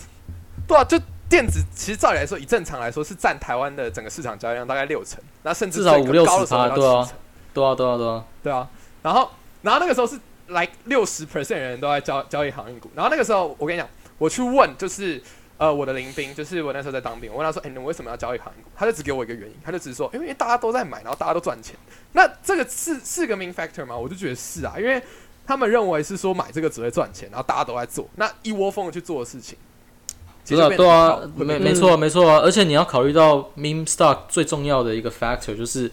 [0.66, 7.02] 对啊，就电子其实照理来说，以正常来说是占台湾的整个市场交易量大概六成，那甚至至少五六十高的时候到趴对啊。
[7.04, 7.18] 七成。
[7.52, 8.68] 对啊，对啊，对啊，对啊，
[9.02, 15.22] 然后然后那个时候是来六十 percent 人都在交交易航运股，然后那个时候我跟你讲，我去问就是
[15.56, 18.70] 呃我的林兵，就是我那时候在当兵，我问他说，哎、你为什么要交易航运股？
[18.76, 21.76] 他就只给我一个原因，他就只是说，因为大家都在买，然后大家都赚钱。
[22.12, 23.96] 那这个是是个 main factor 吗？
[23.96, 25.02] 我就觉得是啊，因为
[25.46, 29.58] 他们认为是说买这个只会赚钱，然后大家都在做，那一窝蜂的去做的事情。
[30.44, 35.92] 其对啊，实对啊没没错啊没错啊，而且你要考虑到 meme stock 最重要的一个 factor 就是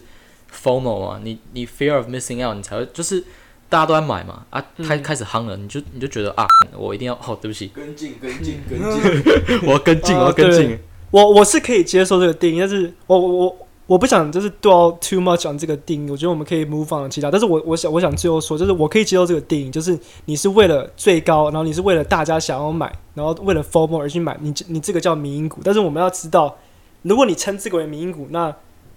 [0.50, 3.22] FOMO 啊，你你 fear of missing out，你才会就是
[3.68, 5.02] 大家都在买嘛，啊，开嗯。
[5.02, 10.78] 开始夯了，你就你就觉得啊，我一定要哦，对不起，跟进跟进 跟进， 我要跟进，啊我要跟进，
[11.10, 26.56] 我我是可以接受这个定义，但是我我我我不想就是 dwell too much on 这个定义，我觉得我们可以 move on 其他，但是我我想我想最后说，就是我可以接受这个定义，就是你是为了最高，然后你是为了大家想要买，然后为了 FOMO 而去买，你你这个叫民营股，但是我们要知道，
[27.02, 28.54] 如果你称这个为民营股，那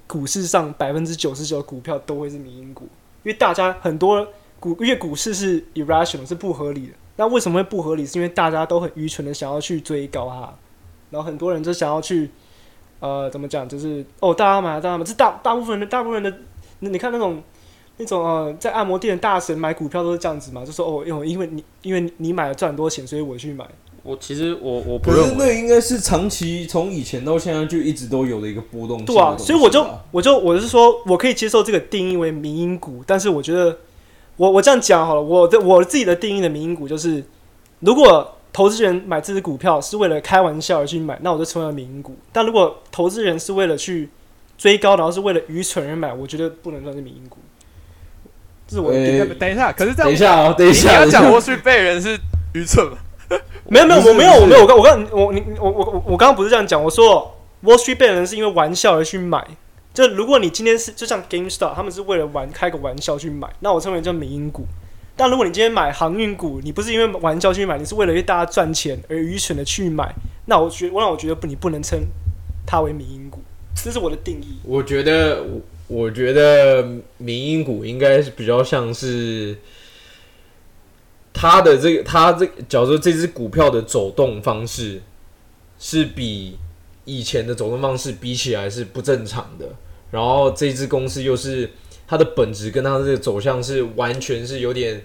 [0.08, 2.86] 股市上百分之九十九的股票都会是民营股，
[3.24, 4.28] 因为大家很多
[4.60, 6.94] 股，因为股市是 irrational 是不合理的。
[7.16, 8.06] 那为什么会不合理？
[8.06, 10.54] 是因为大家都很愚蠢的想要去追高它，
[11.10, 12.30] 然后很多人就想要去，
[13.00, 13.68] 呃，怎么讲？
[13.68, 16.34] 就是哦，大家买，大家买，这大大部分的大部分的，
[16.80, 17.44] 你你看那种
[17.98, 23.66] 那种呃，在按摩店的大神买股票都是这样子嘛，就说哦，因为因为你因为你买了赚很多钱，所以我去买。
[24.02, 33.78] 我其实我我不可是认为，那应该是长期从以前到现在就一直都有的一个波动对啊，所以我就我就我是说我可以接受这个定义为民营股，但是我觉得
[34.40, 37.22] 我我这样讲好了，我的我自己的定义的民营股就是，
[37.82, 44.10] 如果投资人买这只股票是为了开玩笑而去买，那我就称为民营股；但如果投资人是为了去
[44.58, 47.40] 追高，然后是为了愚蠢而买，我觉得不能算是民营股。
[48.66, 49.20] 这是我的定义。
[49.20, 52.18] 呃等一下，可是这样等一下哦，等一你下，要讲等一下沃水被人是
[52.54, 52.98] 愚蠢吗？
[53.68, 59.46] 没有没有，我没有我没有我刚我刚我你我我我我刚刚不是这样讲，我说 Wall Street 被人是因为玩笑而去买。
[60.00, 64.66] 就如果你今天是就像 GameStop，他们是为了玩开个玩笑去买，那我称为叫民营股。
[65.18, 72.00] 但如果你今天买航运股，你不是因为玩笑去买，你是为了为大家赚钱而愚蠢的去买，那我觉我让我觉得不，你不能称
[72.66, 73.42] 它为民营股，
[73.76, 74.60] 这是我的定义。
[74.64, 75.44] 我觉得，
[75.88, 79.58] 我觉得民营股应该是比较像是
[81.34, 85.02] 它的这个，它这假如说这只股票的走动方式
[85.78, 86.58] 是比
[87.04, 89.76] 以前的走动方式比起来是不正常的，
[90.12, 91.70] 然后这支公司又是
[92.08, 95.04] 它的本质跟它的这个走向是完全是有点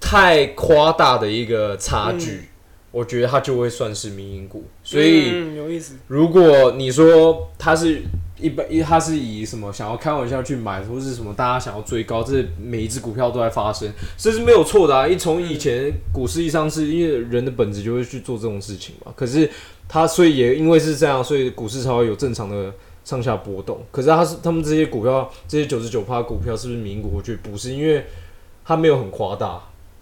[0.00, 2.48] 太夸大的一个差距，
[2.90, 5.30] 我觉得它就会算是民营股，所以。
[5.30, 5.94] 嗯，有意思。
[6.06, 8.02] 如果你说它是
[8.38, 15.06] 一般，一它是以什么想要开玩笑去买，或是什么大家想要追高，这每一只股票都在发生，这是没有错的啊。
[15.06, 19.12] 一从以前股市一上市，因为人的本质就会去做这种事情嘛。
[19.16, 19.48] 可是
[19.88, 22.72] 它所以也因为是这样，所以股市才会有正常的
[23.04, 23.80] 上下波动。
[23.90, 27.12] 可是它是他们这些股票，这些九十九趴股票是不是民股？
[27.14, 28.04] 我觉得不是，因为
[28.64, 29.60] 它没有很夸大，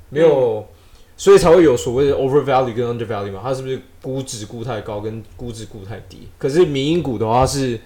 [0.09, 0.67] 没有。
[1.15, 6.27] 所以才会有所谓的 over value 跟 under value 嘛，它是不是估值估太高跟估值估太低？
[6.37, 7.79] 可是民营股的话是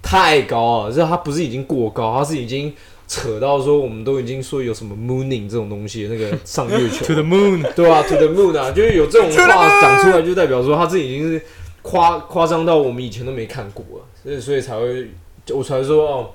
[0.00, 2.72] 太高了，就是它不是已经过高，它是已经
[3.06, 11.42] 扯到说我们都已经说有什么 mooning 这种东西，那个上月球 To the moon，对啊 t o the moon 啊，就是有这种话讲出来，就代表说它这已经是
[11.88, 15.10] 夸夸张到我们以前都没看过了，所以所以才会
[15.54, 16.30] 我才说哦，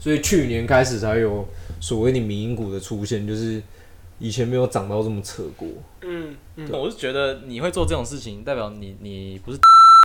[0.00, 1.46] 所以去年开始才有
[1.78, 3.62] 所谓的民营股的出现，就是
[4.18, 5.68] 以前没有涨到这么扯过。
[6.00, 9.58] 嗯嗯，我是觉得你会做这种事情，代表你你不是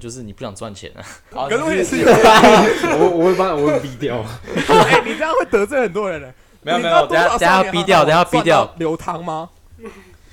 [0.04, 1.02] 就是你不想赚钱啊。
[1.48, 2.08] 可是我也是有，
[3.00, 4.18] 我我会把我会逼掉。
[4.68, 6.28] 哎，你这样会得罪很多人呢。
[6.62, 9.50] 没有没有等下等下逼掉等下逼掉流汤吗？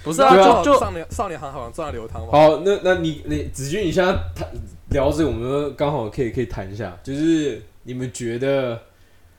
[0.05, 2.31] 不是啊，就就少年少年行好像赚了流汤嘛？
[2.31, 4.47] 好，那那你你子君，你现在谈
[4.91, 8.83] 聊这个，我们刚好可以可以谈一下，就是你们觉得，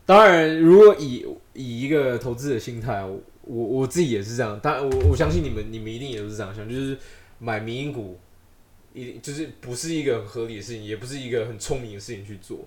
[0.08, 1.24] 当然，如果以
[1.54, 6.98] 以一个投资者心态，我我我自己也是这样，当然我我相信你们你们一定也都是这样想，就是
[7.38, 8.18] 买民营股，
[8.92, 12.58] 一定就是不是一个很合理的事情，也不是一个很聪明的事情去做，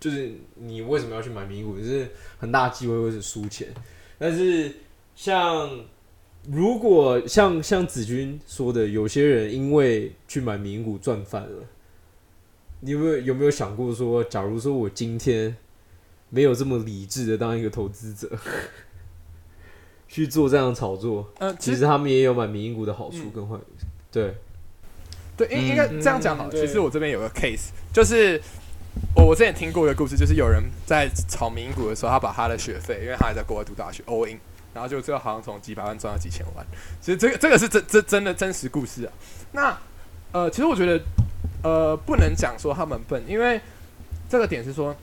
[0.00, 3.68] 就是你为什么要去买民营股，就是很大机会会是输钱，
[4.18, 4.72] 但是
[5.14, 5.68] 像
[6.50, 11.64] 如果像像子君说的，有些人因为去买名股赚翻了，
[12.80, 15.56] 你有没有有没有想过说，假如说我今天
[16.30, 18.28] 没有这么理智的当一个投资者，
[20.08, 23.56] 去做这样的炒作，呃，其实他们也有买名股的好处跟坏，
[24.10, 24.34] 对，
[25.36, 26.50] 对，应应该这样讲好了。
[26.52, 28.40] 嗯其实我这边有个 case，就是
[29.14, 34.38] 我我之前听过一个故事，就是有人在炒民股的时候，他把他的学费，因为他还在国外读大学，all in，
[34.74, 36.66] 然后就这个好像从几百万赚到几千万。
[37.00, 39.12] 其实这个这个是真真真的真实故事啊。
[39.52, 39.78] 那
[40.32, 41.02] 呃，其实我觉得
[41.62, 43.60] 呃不能讲说他们笨，因为
[44.28, 44.94] 这个点是说。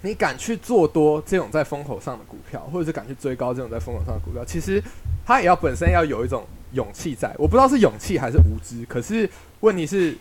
[0.00, 4.80] 你敢去做多这种在风口上的股票，或者是敢去追高这种在风口上的股票，其实
[5.26, 7.34] 他也要本身要有一种勇气在。
[7.36, 10.16] 我不知道是勇气还是无知，可是问题是，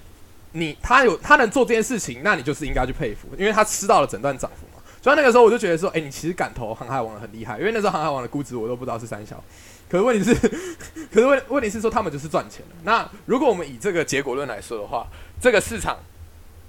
[0.53, 4.65] 你他有他能做这件事情，那你就是应该去佩服，因为他吃到了整段涨幅。
[5.07, 9.41] 所以那个时候我就觉得说，哎、你其实敢投航海王的很厉害，因为那时候航海王的估值我都不知道是三小。
[9.87, 10.35] 可是问题是，
[11.09, 12.75] 可是问问题是说他们就是赚钱的。
[12.83, 15.07] 那如果我们以这个结果论来说的话，
[15.39, 15.97] 这个市场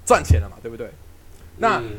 [0.05, 0.89] 赚钱了嘛，对不对？
[1.57, 1.97] 那、嗯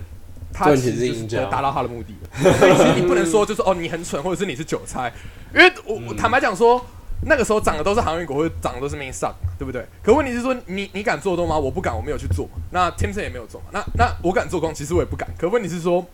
[0.50, 2.52] 他赚其实就是钱是赢家达到他的目的了。
[2.58, 5.12] 所以其实你不能说就是哦你很蠢，或者是你是韭菜，
[5.54, 6.82] 因为我我坦白讲说，
[7.26, 9.86] 那个时候涨的都是航运股，或者涨的都是 main stock 嘛，对不对？
[10.02, 11.58] 可问题是说你你敢做多吗？
[11.58, 12.52] 我不敢，我没有去做嘛。
[12.72, 13.66] 那 Timson 也没有做嘛。
[13.70, 15.28] 那那我敢做空，其实我也不敢。
[15.38, 16.04] 可问题是说，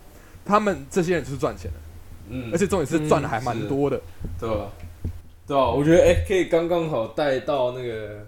[0.47, 1.77] 他们这些人就是赚钱的，
[2.31, 4.01] 嗯而且重点是赚的还蛮多的。
[4.39, 4.73] 对吧？
[5.47, 5.71] 对啊？
[5.71, 8.27] 我觉得哎、可以刚刚好带到那个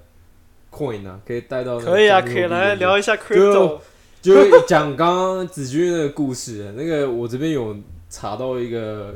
[0.71, 3.79] coin 啊，可以带到那个可以啊，可以来聊一下 crypto。
[4.21, 7.77] 就讲刚刚子君那个故事，那个我这边有
[8.11, 9.15] 查到一个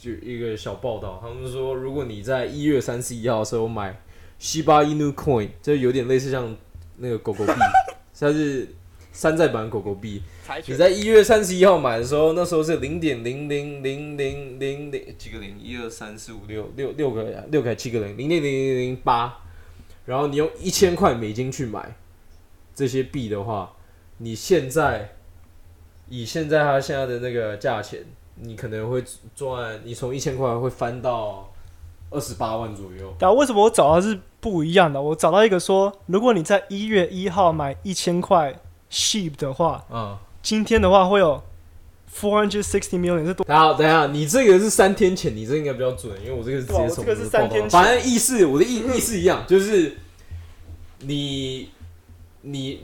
[0.00, 4.00] 就一个小报道，他们说如果你在一月三十一号的时候买
[4.38, 6.56] 西巴伊努 coin，就有点类似像
[6.98, 7.52] 那个狗狗币，
[8.18, 8.68] 它是
[9.12, 10.22] 山寨版狗狗币。
[10.66, 19.38] 你在一月三十一号买的时候，那时候是零点零零零零零零几个零，一二三四五六六六个六个还七个零，零点零零零八。
[20.06, 21.94] 然后你用一千块美金去买
[22.74, 23.72] 这些币的话，
[24.16, 25.16] 你现在
[26.08, 28.02] 以现在它现在的那个价钱，
[28.36, 29.04] 你可能会
[29.36, 31.52] 赚，你从一千块会翻到
[32.08, 33.12] 二十八万左右。
[33.18, 35.02] 但为什么我找到是不一样的？
[35.02, 38.58] 我找到一个说，如果你在一月一号买一千块
[38.90, 41.42] sheep 的话，嗯、今天的话会有
[42.12, 43.44] four hundred sixty million 是多？
[43.44, 47.70] 等下，等一下，你这个是三天前，你这应该比较准，因为我这个是直接从这个是三天前。
[47.70, 49.96] 反正意思我的意意思一样，就是
[51.00, 51.70] 你
[52.42, 52.82] 你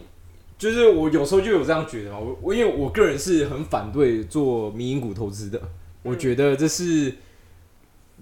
[0.59, 5.61] 就是我有时候就有这样觉得嘛，我我因为我个人是很反对做民营股投资的，
[6.03, 7.15] 我觉得这是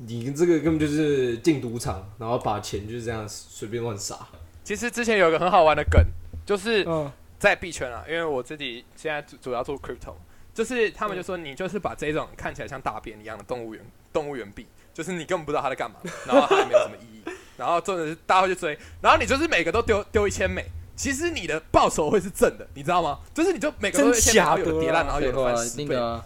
[0.06, 4.16] 你这个根本就是进赌场，然后把钱就是这样随便乱撒。
[4.64, 6.00] 其实之前有一个很好玩的梗，
[6.46, 7.10] 就是嗯，
[7.42, 10.14] 在币圈啊，因为我自己现在主主要做 crypto，
[10.54, 17.22] 就是他们就说你就是把这种看起来像大便一样的动物园动物园币，就是你根本不知道它在干嘛，然后它也没有什么意义，
[17.58, 23.18] 然后重点是大家会去追，然后你就是每个都丢丢一千美，其实你的报酬会是正的，你知道吗？
[23.34, 25.86] 就是你就每个都真一千美，然后有假的啊的跌烂，然后有翻十倍。
[25.86, 26.24] 对啊，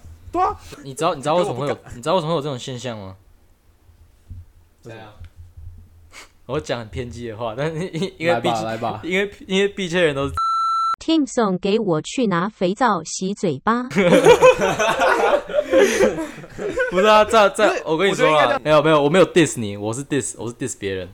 [0.85, 3.17] 你知道你知道为什么会有你知道为什么会有这种现象吗？
[4.83, 5.15] 对啊，
[6.45, 10.35] 我讲很偏激的话，但是因因为来币吧来吧，因为因为币圈人都是
[11.07, 13.85] Tim Song 给我去拿肥皂洗嘴巴。
[16.91, 21.09] 不是啊，在在不是我跟你说啊没有没有，我没有 diss 你，我是 diss 我是 diss 别人。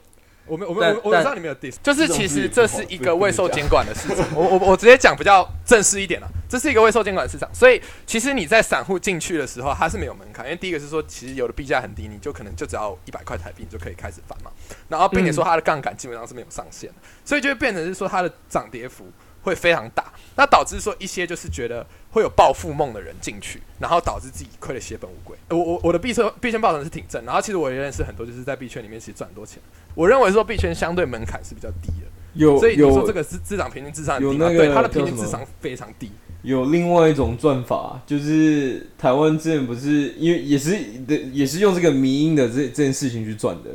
[0.47, 4.27] 我没有我没有我我知道你没有 diss，就是其实这是一个未受讲监管的市场。
[4.35, 14.51] 我我我直接讲比较正式一点了，这是一个未受监管的市场，所以其实你在散户进去的时候，它是没有门槛，因为第一个是说，其实有的币价很低，你就可能就只要一百块台币，你就可以开始翻嘛。
[14.89, 19.07] 然后并且说它的杠杆基本上是没有上限的，所以就会变成是说它的涨跌幅
[19.43, 25.37] 会非常大，那导致说一些就是觉得会有暴富梦的人进去，然后导致自己亏得血本无归。
[25.49, 29.61] 呃我我我的币圈币圈报酬是挺正，然后其实我也认识很多就是在币圈里面其实赚很多钱。
[29.95, 34.45] 我认为说币圈相对门槛是比较低的，有所以你说有这个是资产平均智商很低吗？
[34.47, 36.11] 有那个对，它的平均智商非常低。
[36.43, 40.71] 有另外一种赚法，就是台湾之前不是因为也是
[41.07, 43.71] 的，也是用这个迷因的这这件事情去赚的。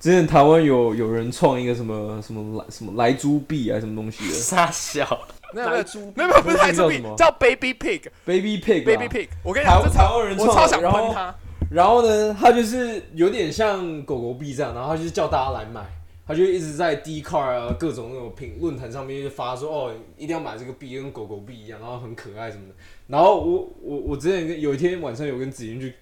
[0.00, 4.32] 之前台湾有有人创一个什么什么来什么来猪币啊什么东西的。
[4.32, 5.06] 傻小，
[5.52, 6.12] 没有没有来猪币？
[6.16, 9.28] 没有没有不是来猪币那叫 Baby Pig，baby pig 啊？Baby Pig。
[9.44, 11.34] 我跟你讲，台这台湾人创我超想然后喷他。
[11.70, 15.82] 然后呢，他就是有点像狗狗币这样，然后他就是叫大家来买，
[16.26, 22.74] 他就一直在 d c a r 啊各种那种评论坛上面就发说哦，一定要买这个币，跟狗狗币一样，然后很可爱什么的。
[23.06, 25.92] 然后我我我之前跟有一天晚上有跟子云去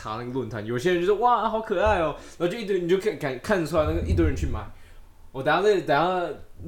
[0.00, 4.60] 查那个论坛，有些人就说哇好可爱哦，然后就一堆你就看看看得出来那个一堆人去买。
[5.32, 6.20] 我等下再等下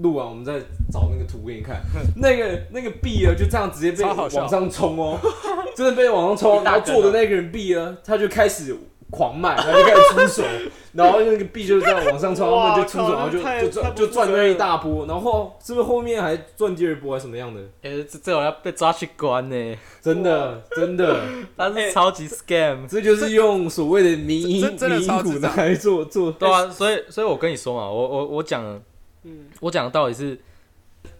[0.02, 0.60] 录完，我们再
[0.92, 1.80] 找那个图给你看。
[2.16, 5.18] 那个那个币啊，就这样直接被往上冲哦，
[5.76, 8.76] 真的被往上冲， 然后坐的那个人币啊，他就开始
[9.10, 10.48] 狂卖，然后就开始出手，
[10.92, 17.60] 然后那个币就这样往上冲，他们就出手，然后就就赚就赚那一大波，然后是不是后面还赚第二波还是什么样的？
[17.82, 21.20] 哎、这这种要被抓去关呢，真的真的，
[21.56, 22.86] 他是超级 scam。
[22.88, 28.80] 这就是用所谓的民民营股来做做，对啊，所以所以我跟你说嘛，我我我讲的
[29.24, 30.38] 嗯，我讲的道理是，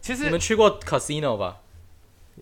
[0.01, 1.57] 其实你们去过 casino 吧？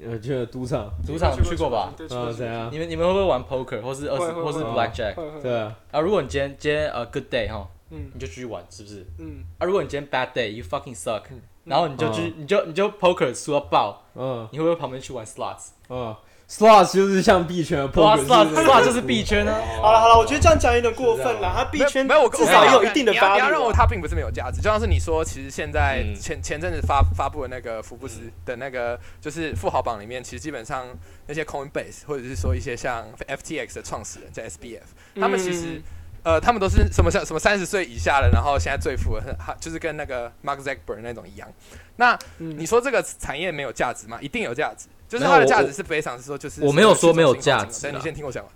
[0.02, 1.94] 呃，就赌场，赌场去过吧？
[1.98, 2.70] 对，啊，怎样？
[2.72, 6.00] 你们你们会不会玩 poker 或是二十或是 blackjack 对啊，啊？
[6.00, 9.06] 如果你今天今天呃 good day 哈，嗯你就继续玩，是不是？
[9.18, 11.24] 嗯，啊，如果你今天 bad day，you fucking suck，
[11.66, 15.70] 然后你就去你就你就 poker 输到爆，嗯你会不会旁边去玩 slots？
[15.90, 16.16] 嗯
[16.50, 19.54] ，slots 就是像币圈的哇 poker，，slots 是不是 slots 就是币圈啊。
[19.82, 23.50] 好了好了，我觉得这样讲有点过分了，他币圈没有，我至少也有一定的你要你要。
[23.50, 30.88] 认为它并不是没有价值，就像是你说，其实现在嗯前前阵子发发布的那个福布斯的那个就是富豪榜里面，其实基本上
[31.28, 35.82] 那些 Coinbase 或者是说一些像 FTX 的创始人在 SBF，他们其实。
[36.22, 41.48] 呃，他们都是什么像什么三十岁以下的，然后现在最富的，他就是跟那个 Mark Zuckerberg 那种一样。
[41.96, 44.20] 那嗯你说这个产业没有价值吗？
[44.22, 48.54] 一定有价值，就是它的价值是非常是说就是我没有说没有价值你先听我讲完。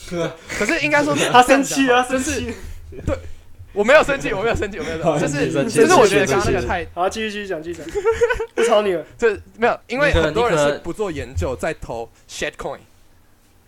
[0.56, 2.54] 可是应该说他生气了，他就是生气。
[3.04, 3.18] 对
[3.72, 7.86] 我没有生气，我没有生气，我没有生气，就是就是我觉得刚刚那个太，好，继续继续讲，继续讲，
[8.54, 9.04] 不吵你了。
[9.18, 12.78] 这没有，因为很多人是不做研究在投 shit coin，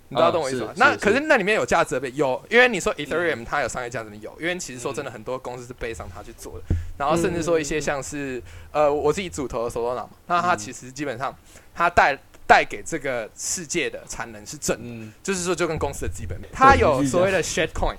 [0.09, 0.73] 你知道啊懂我意思吗？
[0.77, 11.37] 那可是那里面有价值的呗，有，因为你说 Ethereum 它有商业价值的有，因为其实说真的，很多公司是背上它去做的，然后甚至说一些像是呃我自己主投的 Solana 嘛，那它其实基本上
[11.75, 15.13] 它带带给这个世界的产能是正的，嗯。
[15.23, 17.97] 就是说就跟公司的基本面，它有所谓的 shit coin，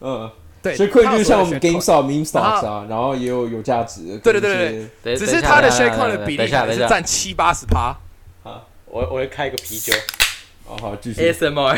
[0.00, 0.30] 嗯，
[0.62, 7.96] 对，所以 coin 就是像我们 GameStop、后啊，然后也有有价值的，对对对对只是它的 shit 等 coin 的比例是占七八十趴。
[8.86, 9.92] 我我会开一个啤酒。
[10.66, 11.76] 哦好继续，ASMR。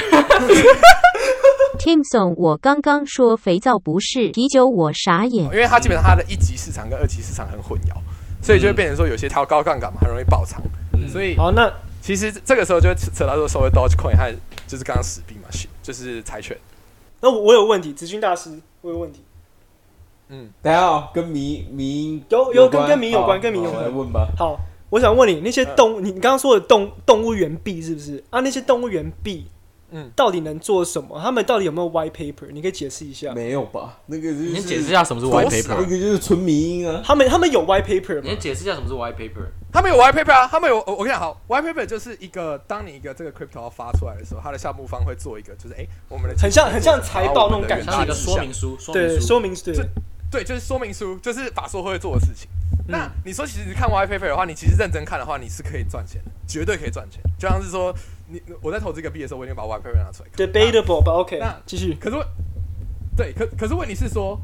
[1.79, 5.44] Tim 总，我刚刚说肥皂不是啤酒，我傻眼。
[5.44, 7.94] 因为它基本上它的一级市场跟二级市场很混淆，
[8.44, 10.61] 所以就会变成说有些挑高杠杆嘛，很容易爆仓。
[10.96, 14.35] 嗯所以好，那其实这个时候就会扯到说所谓 Dogecoin 和
[14.66, 15.48] 就是刚刚死币嘛，
[15.83, 16.57] 就是柴犬。
[17.20, 19.22] 那我我有问题，子君大师，我有问题。
[20.28, 24.59] 嗯，等一下哦跟民民有有跟关跟迷有关跟民有关问吧，好，
[24.90, 28.40] 我想问你，那些动物，你你刚刚说的动动物园币是不是啊？
[28.40, 29.46] 那些动物园币，
[29.96, 31.20] 嗯到底能做什么？
[31.22, 32.50] 他们到底有没有 white paper？
[32.50, 33.33] 你可以解释一下。
[33.33, 34.00] 没有吧？
[34.07, 35.85] 那个就是你解释一下什么是 white paper 那。
[35.85, 38.35] 个就是纯迷音啊，他们他们有 white paper 吗你？
[38.37, 39.46] 解释一下什么是 white paper。
[39.72, 49.26] 他们有 white paper 啊，他们有我我跟你讲好，white paper 就是一个当你一个这个 crypto 要发出来的时候，它的项目方会做一个就是哎、我们的很像很像财报那种感觉像一个说明书，说对，明书。
[49.26, 49.74] 说明对
[50.30, 52.48] 对，就是说明书，就是法说会做的事情。
[52.50, 57.18] 嗯那你说，其实看 white paper 的话，你其实认真看的话，你是可以赚钱的，绝对可以赚钱。
[57.38, 57.94] 就像是说，
[58.35, 60.47] 你我在投资一个币的时候，我一定把 white 拿出来看。
[60.47, 61.94] debatable 吧？OK，那继续。
[61.94, 62.27] 可是问，
[63.16, 64.40] 对，可可是问题是说，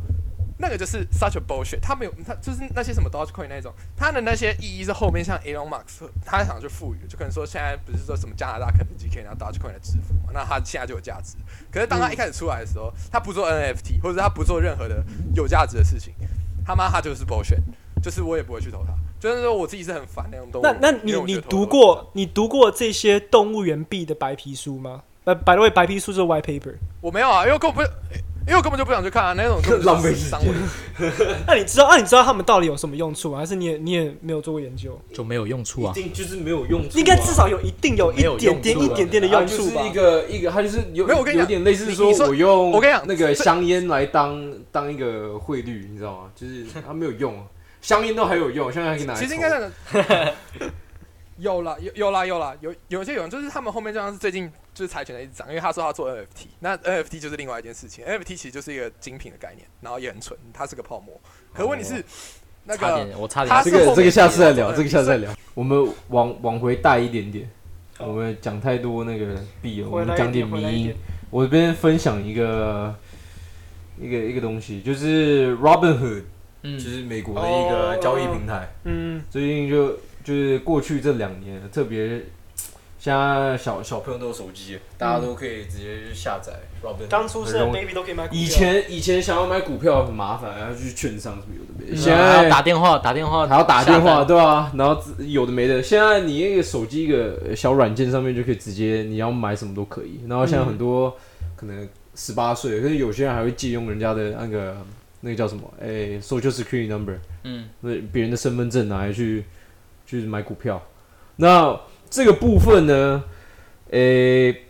[0.58, 11.36] 那个就是 such a bullshit，他没有，他就是那些什么 Dogecoin 那种，他的那些意义是后面像 Elon Musk 他想去赋予，就可能说现在不是说什么加拿大肯德基可以拿 Dogecoin 来支付嘛，那他现在就有价值。
[11.72, 16.14] 可是当他一开始出来的时候，他不做 NFT 或者他不做任何的有价值的事情，
[16.64, 17.60] 他妈他就是 bullshit，
[18.02, 18.94] 就是我也不会去投他。
[19.20, 25.02] 就是说我自己是很烦那种动物那，那你你读过你读过这些动物园币的白皮书吗？
[25.24, 26.74] 呃，百位白皮书就是 white paper。
[27.02, 27.92] 我没有啊，因为我根本不，
[28.46, 30.40] 因为我根本就不想去看啊，那种就是浪费时间
[31.46, 31.88] 那你知道？
[31.90, 33.38] 那、你知道他们到底有什么用处吗？
[33.38, 34.98] 还是你也你也没有做过研究？
[35.12, 36.00] 就没有用处啊一。
[36.00, 39.92] 定就是没有用处啊，应该至少有一定有一点点啊一点点的用处吧就是一？
[39.92, 46.30] 个一个，它就是有没有我跟你讲有点类似说我用我跟你讲那个香烟来当当一个汇率，你知道吗？
[46.34, 47.44] 就是它没有用啊，
[47.80, 49.18] 香烟都还有用，香烟还可以拿来。
[49.20, 50.34] 其实应该这样的，
[51.38, 61.18] 有啦，有有啦，有啦，有有些有人就是他们后面就像是最近就是柴犬的一直涨，因为他说他做 NFT，那 NFT 就是另外一件事情，NFT 其实就是一个精品的概念，然后也很蠢，它是个泡沫。
[61.54, 62.04] 可问题是、
[62.64, 65.32] 那差个点，我差他点这个这个下次再聊，这个下次再聊。
[65.54, 67.50] 我们往往回带一点点，
[67.98, 70.94] 我们讲太多那个币了，我们讲点迷因。。
[71.30, 72.92] 我这边分享一个
[73.96, 76.24] 一个一个东西，就是 Robinhood，
[76.62, 78.68] 嗯就是美国的一个交易平台。
[78.84, 79.92] 嗯，最近就
[80.22, 82.22] 就是过去这两年，特别
[82.98, 86.52] 现在小小朋友都有手机，大家都可以直接去下载。
[87.08, 88.40] 当初是 baby 都可以买股票。
[88.42, 95.82] 以前以前想要买股票很麻烦，要去券商什么有的没现在要打电话，打电话还要打电话，对啊，然后有的没的。
[95.82, 100.20] 现在你那个手机一个小软件上面就可以直接你要买什么都可以。
[100.26, 101.14] 然后现在很多
[101.56, 104.76] 可能十八岁，可是有些人还会借用人家的那个
[105.20, 105.62] 那个叫什么？
[105.80, 109.44] 哎、s o c i a l Security Number，嗯，那别人的身份证拿来去
[110.06, 110.82] 去买股票。
[111.36, 113.22] 那这个部分呢，
[113.90, 114.62] 诶、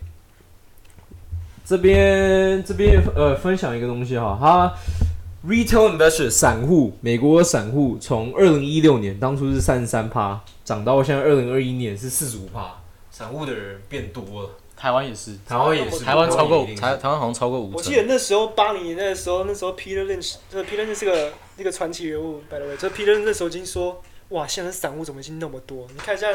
[1.64, 12.80] 这边这边呃分享一个东西哈，它 retail investor 散户，美国散户从二零一六年当初是三十三趴，涨到现在二零二一年是四十五趴，
[13.10, 14.50] 散户的人变多了，
[14.80, 17.96] 台湾也是，台湾也是，台湾超过台台湾好像超过五成我记。
[17.96, 25.86] 得那时候八零年代的时候，那时候 Peter Lynch，这 Peter Lynch 是个那个传奇人物，by the way，这 Peter Lynch 那时候已经说，哇，现在散户怎么已经那么多？
[25.92, 26.26] 你看一下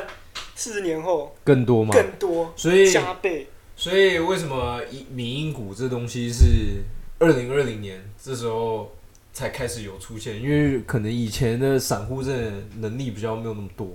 [0.54, 3.48] 四十年后更多吗，更多，所以加倍。
[3.76, 6.84] 所以为什么以民营股这东西是
[7.18, 8.92] 二零二零年这时候
[9.34, 10.40] 才开始有出现？
[10.40, 13.88] 因为可能以前的散户真的能力比较没有那么多，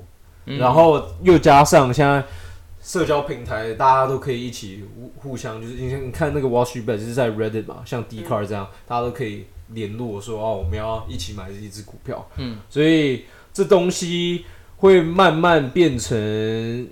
[0.46, 2.24] 嗯然后又加上现在
[2.90, 12.28] 社交平台大家都可以一起互互相，就是你看你看那个 Wall Street Bet 就是在 Reddit 嘛，像 d c a r 这样，大家都可以联络说哦，我们要一起买一只股票。
[12.36, 14.44] 嗯，所以这东西
[14.78, 16.88] 会慢慢变成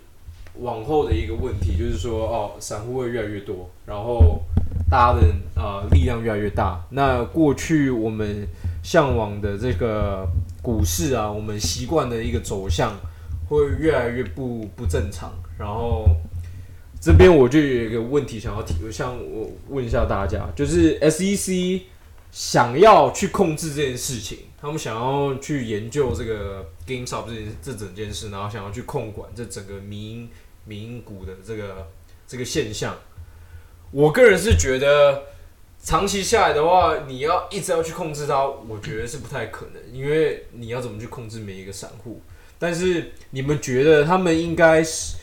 [0.60, 4.40] 往后的一个问题，就是说哦，散户会越来越多，然后
[4.88, 5.26] 大家的
[5.56, 6.80] 呃力量越来越大。
[6.90, 8.46] 那过去我们
[8.84, 10.24] 向往的这个
[10.62, 12.96] 股市啊，我们习惯的一个走向
[13.48, 15.32] 会越来越不不正常。
[15.58, 16.06] 然后
[17.00, 21.82] 这边我就有一个问题想要提，想我问一下大家，就是 SEC
[22.30, 30.28] 想要去控制这件事情，他们想要去研究这个 GameStop 这件这整件事，然后想要去控管这整个民
[30.64, 31.88] 民股的这个
[32.26, 32.94] 这个现象。
[33.90, 35.22] 我个人是觉得，
[35.82, 42.20] 长期下来的话，你要一直要去控制它，我觉得是不太可能，因为你要怎么去控制每一个散户？
[42.58, 45.16] 但是你们觉得他们应该是，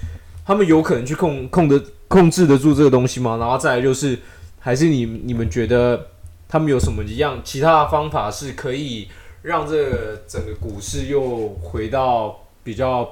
[0.45, 3.38] 他们有可能去控控的控制得住这个东西吗？
[3.38, 4.17] 然后再来就是，
[4.59, 6.07] 还是你你们觉得
[6.47, 9.07] 他们有什么一样其他的方法是可以
[9.41, 13.09] 让这个整个股市又回到比较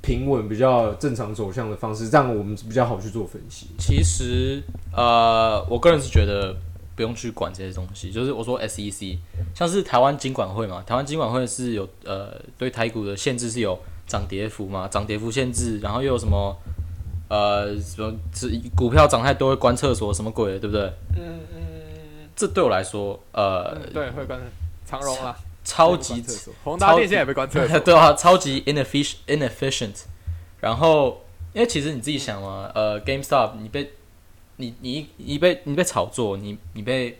[0.00, 3.66] 平稳、比较正常走向的方式，这样我们比较好去做分析。
[3.78, 4.62] 其实
[4.92, 6.56] 呃，我个人是觉得
[6.96, 8.10] 不用去管这些东西。
[8.10, 9.18] 就是我说 SEC，
[9.54, 13.78] 像是台湾金管会嘛，台湾金管会是有呃对台股的限制是有
[14.08, 16.56] 涨跌幅嘛，涨跌幅限制，然后又有什么
[17.28, 20.82] 呃什么只股票涨太多会关厕所什么鬼的，对不对？
[21.16, 21.62] 嗯嗯，
[22.34, 24.40] 这对我来说呃对，会关
[24.84, 27.78] 长荣啦，超级被关厕所，宏达电现在也被关厕所。
[27.80, 30.02] 对啊，超级 inefficient inefficient。
[30.58, 31.22] 然后，
[31.52, 33.92] 因为其实你自己想嘛，呃，GameStop 你被
[34.56, 37.18] 你你你被你被炒作，你你被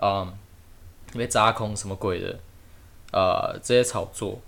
[0.00, 0.32] 嗯
[1.12, 2.38] 你被扎空什么鬼的，
[3.12, 4.40] 呃，这些炒作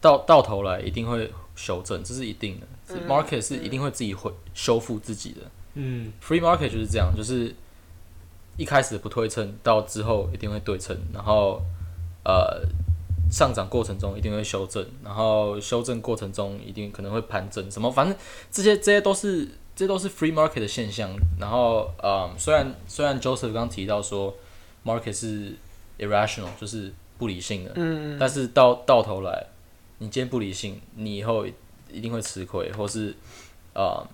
[0.00, 2.66] 到到头来一定会修正，这是一定的。
[3.08, 5.40] market 是一定会自己会修复自己的。
[5.74, 7.54] 嗯 free market 就是这样，就是
[8.56, 11.60] 一开始不对称，到之后一定会对称，然后
[12.24, 12.62] 呃
[13.30, 18.16] 上涨过程中一定会修正，然后修正过程中一定可能会盘整，什么反正
[18.50, 21.14] 这些这些都是这都是 free market 的现象。
[21.38, 24.34] 然后呃虽然虽然 Joseph 刚刚提到说
[24.84, 25.52] market 是
[25.98, 28.18] irrational，就是不理性的，嗯嗯。
[28.18, 29.46] 但是到到头来，
[29.98, 31.46] 你今天不理性，你以后
[31.90, 33.14] 一定会吃亏，或是
[33.74, 34.06] 呃，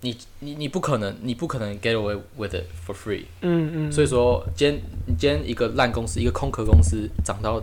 [0.00, 3.24] 你你你不可能，你不可能 get away with it for free。
[3.40, 7.62] 嗯嗯，所以说，今天你今天一个烂公司，一个空壳公司涨到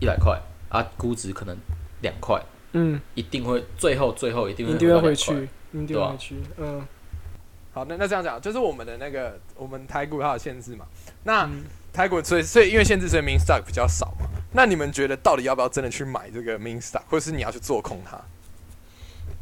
[0.00, 1.56] 一百块啊，估值可能
[2.02, 2.42] 两块，
[2.72, 3.00] 嗯。
[3.14, 5.10] 一定会最后最后一定会一定会到两块。
[5.10, 5.48] 回去，
[5.86, 5.96] 对
[6.58, 6.86] 嗯
[7.72, 10.86] 好，那那这样讲，就是我们的那个我们台股它有限制嘛？
[11.24, 14.26] 那嗯台股所以所以因为限制，所以 min stock 比较少嘛。
[14.52, 18.20] 那你们觉得到底要不要真的去买这个 min stock，或者是你要去做空它？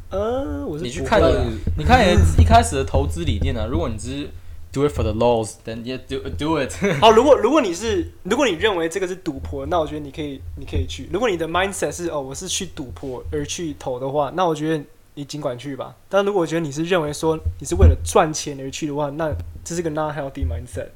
[0.09, 4.29] 呃，我是你去看你你看你一开始的投资理念啊，如果你只是
[4.71, 6.71] do it for the loss，then you do do it。
[6.99, 11.09] 好， 如果如果你是如果你认为这个是赌博，那我觉得你可以你可以去。
[11.11, 14.83] 如果你的 mindset 是哦我是去赌博而去投的话，那我觉得
[15.15, 15.95] 你尽管去吧。
[16.09, 19.33] 但如果觉得你是认为说你是为了赚钱而去的话，那
[19.63, 20.87] 这是个 not healthy mindset，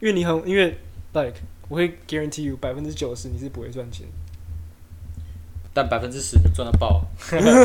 [0.00, 0.78] 因为你很因为
[1.12, 1.34] like
[1.68, 4.06] 我会 guarantee you 百分之九十你是不会赚钱。
[5.78, 7.00] 但百分之十你赚到爆，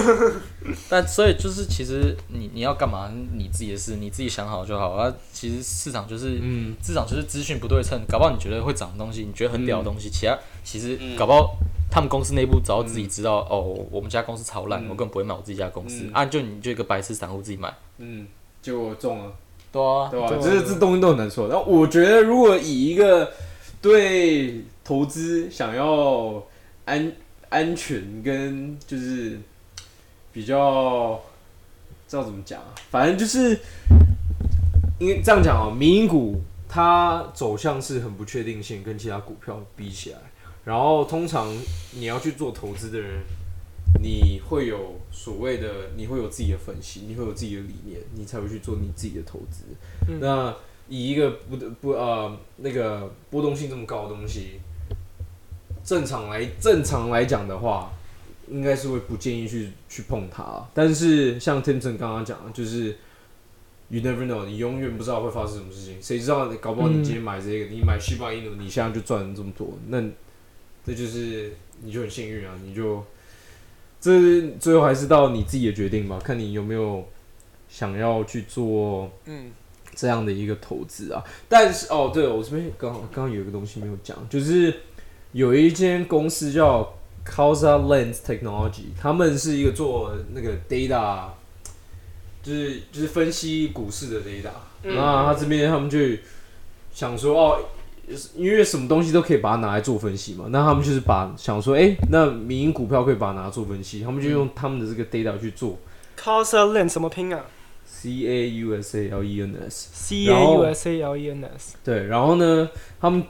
[0.88, 3.12] 但所以就是其实你你要干嘛？
[3.36, 4.92] 你自己的事，你自己想好就好。
[4.92, 5.12] 啊。
[5.32, 6.76] 其实市场就是，嗯。
[6.84, 11.16] 市场就是资讯不对称，搞不好你觉得会涨的东西，你觉得很屌的东西，其他其实嗯。
[11.18, 11.58] 搞不好
[11.90, 14.90] 他们公司内部早就自己知道，哦，我们家公司超烂，嗯。
[14.90, 16.04] 我根本不会买我自己家公司。
[16.04, 16.12] 嗯。
[16.14, 18.28] 啊，就你就一个白痴散户自己买，嗯，
[18.62, 19.34] 就中了。
[19.72, 20.28] 对啊，对吧？
[20.30, 21.48] 对这这东西都很难说。
[21.48, 23.32] 然后我觉得，如果以一个
[23.82, 26.44] 对投资想要
[26.86, 27.12] 安
[27.54, 29.40] 安全跟就是
[30.32, 31.22] 比较
[32.08, 33.60] 知道怎么讲啊，反正就是
[35.00, 40.18] 因为这样讲哦，民营股它走向是很不确定性，跟其他股票比起来。
[40.66, 41.56] 然后通常
[41.92, 43.22] 你要去做投资的人，
[44.02, 49.66] 你会有所谓的，你会有自己的分析，你会有自己的理念，你才会去做你自己的投资。
[50.08, 50.56] 嗯那
[50.90, 54.60] 以一个不得不呃那个波动性这么高的东西，
[55.84, 57.92] 正常来正常来讲的话，
[58.48, 60.66] 应该是会不建议去去碰它。
[60.74, 62.96] 但是像 Timson 刚刚讲的，就是
[63.90, 70.02] you never know，你永远不知道会发生什么事情，谁知道搞不好你今天买这个，你买西巴伊努，你现在就赚这么多，那
[70.86, 73.04] 这就是你就很幸运啊，你就
[74.02, 77.06] 这最后还是到你自己的决定吧，看你有没有
[77.70, 79.52] 想要去做嗯，
[79.96, 81.24] 这样的一个投资啊。
[81.48, 84.74] 但是哦，对我这边刚好刚刚有一个东西没有讲，就是
[85.34, 86.96] 有一间公司叫
[87.28, 91.26] Causa Lens Technology，他们是一个做那个 data，
[92.42, 94.50] 就是就是分析股市的 data。
[94.84, 96.00] 嗯那他这边他们就
[96.94, 97.60] 想说哦。
[98.36, 105.80] 因为什么东西都可以把它拿来做分析嘛，那他们就是把想说，哎、那民营股票可以把它拿来做分析，他们就用他们的这个 data 去做
[106.20, 107.46] Casa Lens 怎么拼啊
[107.86, 111.16] ，C A U S A L E N S，？C 然 A 后 U S A L
[111.16, 111.76] E N S。
[111.82, 112.70] 对，然后呢，
[113.00, 113.24] 他们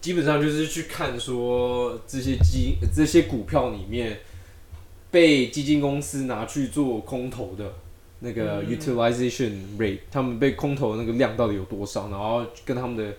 [0.00, 4.18] 基本上就是去看说这些基这些股票里面
[5.10, 7.72] 被基金公司拿去做空头的
[8.20, 13.14] 那个 utilization rate，、他们被空头的那个量到底有多少，然后跟他们的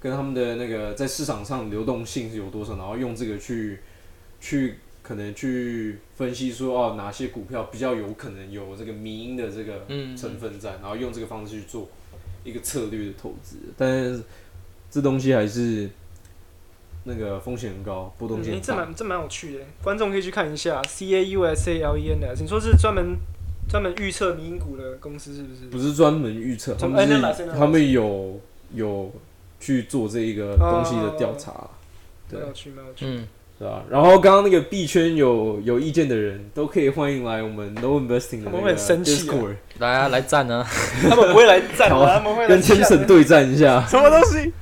[0.00, 3.78] 跟他们的那个在市场上流动性是有多少，然后用这个去
[4.40, 10.16] 去可能去分析说哦哪些股票比较有可能有这个民营的这个嗯。
[10.16, 11.88] 成分在，然后用这个方式去做
[12.44, 14.22] 一个策略的投资，但是
[14.90, 15.88] 这东西还是
[17.04, 18.60] 那个风险很高，波动性。
[18.62, 22.42] 这蛮这蛮有趣的，观众可以去看一下 C A U S A L E N S。
[22.42, 23.16] 你说是专门
[23.68, 25.66] 专门预测民营股的公司是不是？
[25.66, 28.40] 不是专门预测，他们是他们有
[28.74, 29.12] 有
[29.58, 31.70] 去做这一个东西的调查，
[32.28, 33.06] 对蛮有趣，蛮有趣。
[33.06, 33.26] 嗯，
[33.58, 33.84] 对吧？
[33.88, 40.66] 然后刚刚那个币圈有有意见的人都可以欢迎来我们 No Investing 的那个他们会很生气啊 Discord，来啊，来赞啊！
[41.08, 43.84] 他们不会来站好的，他们会来跟天神对战一下。
[43.86, 44.52] 什么东西？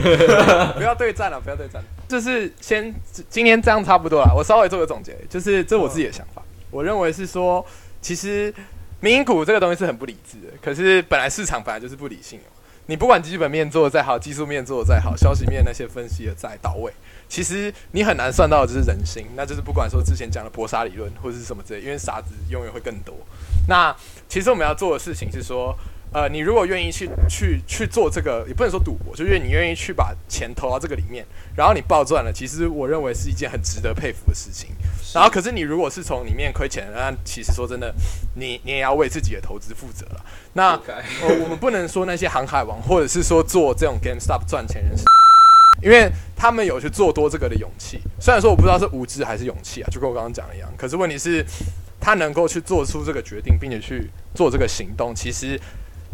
[0.74, 1.82] 不要对战了，不要对战。
[2.08, 2.94] 就是先
[3.28, 6.42] 今天这样差不多了，我稍微做个总结，就是这我自己的想法。
[6.70, 7.64] 我认为是说，
[8.00, 8.52] 其实
[9.00, 12.44] 民营股这个东西是很不理智的，可是本来市场本来就是不理性的。
[12.86, 16.92] 你不管基本面做的再好，技术面做的再好，消息面那些分析的再到位，
[17.28, 19.24] 其实你很难算到的就是人心。
[19.36, 23.14] 那就是不管说之前讲的搏杀理论或者是什么之类，因为傻子永远会更多。
[23.68, 23.94] 那
[24.28, 25.72] 其实我们要做的事情是说，
[26.12, 31.24] 呃，你如果愿意去去去做这个，也不能说赌博，就是你愿意去把钱投到这个里面，
[31.56, 34.68] 然后你暴赚了，其实我认为是一件很值得佩服的事情。
[35.14, 37.94] 然后，可是你如果是从里面亏钱，那其实说真的，
[38.34, 40.24] 你你也要为自己的投资负责了。
[40.52, 40.72] 那
[41.22, 45.04] 呃，我们不能说那些航海王，或者是说做这种 GameStop 赚钱人士，
[45.82, 48.00] 因为他们有去做多这个的勇气。
[48.20, 50.70] 虽然说我不知道是无知还是勇气啊，就跟我刚刚讲的一样。
[50.76, 51.44] 可是问题是，
[51.98, 55.60] 他能够去做出这个决定，并且去做这个行动，其实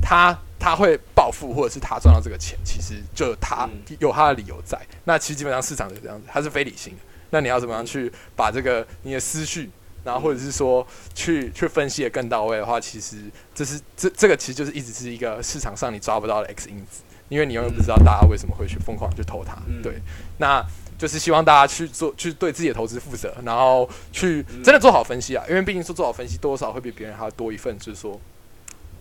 [0.01, 4.79] 他他会暴富，或者是他赚到这个钱，其实就他嗯有他的理由在。
[5.05, 6.99] 那其实基本上市场就是这样子，它是非理性的。
[7.31, 9.71] 那你要怎么样去把这个你的思绪，
[10.03, 13.17] 然后或者是说去去分析的更到位的话，其实
[13.55, 19.57] 这是这这个其实就是一直是一个市场上你抓不到的 X 因子，因为你永远不知道大家为什么会去疯狂去投它。
[19.67, 20.01] 嗯对，
[20.39, 20.65] 那
[20.97, 28.19] 就是希望大家去做，去对自己的投资负责，然后去真的做好分析啊，因为毕竟说做好分析，多少会比别人还要多一份，就是说。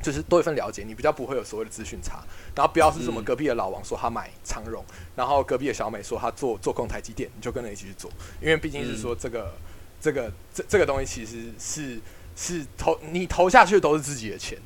[0.01, 2.23] 就是多一份了解，你比较不会有所谓的资讯差，
[2.55, 3.23] 然后不要是什么嗯。
[3.23, 4.83] 隔壁的老王说他买长荣，
[5.15, 8.09] 然后隔壁的小美说他做做空台积电，你就跟着一起去做，
[8.41, 9.51] 因为毕竟是说这个、
[9.99, 11.99] 这个这这个东西其实是
[12.35, 14.57] 是投你投下去的都是自己的钱，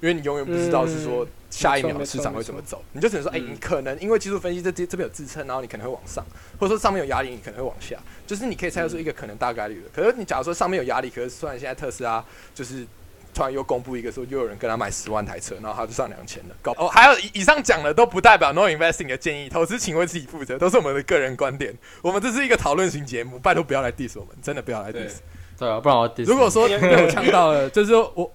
[0.00, 3.52] 因为你永远不知道是说嗯下一秒市场会怎么走，你就只能说哎、嗯。
[3.52, 6.24] 你可能因为技术分析这这这边有支撑，然后你可能会往上，
[6.58, 9.88] 或者说上面有压力，你可能会往下，就是你可以猜得出一个可能大概率的。
[9.94, 12.24] 可是你假如说上面有压力，可是虽然现在特斯拉
[12.54, 12.86] 就是
[13.34, 16.54] 突然又公布一个说，又有人跟他买十万台车，然后他就上两千了。
[16.62, 21.74] 搞哦，还有以以上讲的都不代表 No Investing 的建议，投资请为自己负责，都是我们的个人观点。
[22.02, 25.16] 我们这是一个讨论型节目，拜托不要来 diss 我们，真的不要来 diss。
[25.58, 28.32] 对啊，不然我 diss 如果说 被我呛到了，就是说我。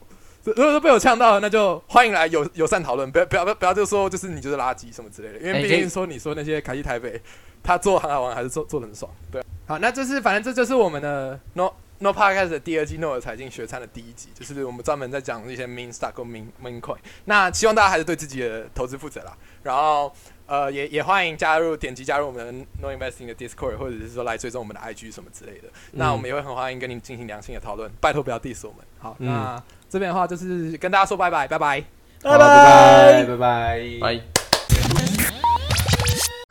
[0.56, 7.22] 如果说被我呛到了，那就欢迎来友友善讨论，不要不要不要就说就是你就是垃圾什么之类的，因为毕竟说你说那些凯西台北，
[7.62, 9.44] 他做航海王还是做做的很爽，对。
[9.66, 16.98] 好，那这是反正这就是我们的 No No Podcast 的第二季 No 的财经学餐的第一集，就是我们专门在讲一些 Main Stock 跟 Main Main Coin。
[17.26, 20.14] 那希望大家还是对自己的投资负责啦，然后
[20.46, 25.70] 呃也也欢迎加入点击加入我们的 No Investing 的 Discord，或者是说来追踪我们的 IG 什么之类的。
[25.94, 28.86] 那我们也会很欢迎跟你进行良性的讨论，拜托不要 diss 我们。
[29.00, 31.84] 好，嗯那这边的话就是跟大家说拜拜，拜拜。
[32.24, 33.82] 拜拜拜拜拜。
[34.02, 34.37] 拜。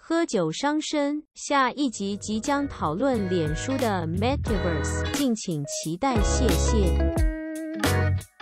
[0.09, 6.97] 喝酒伤身，下一集即将讨论脸书的 Metaverse，敬请期待，谢谢。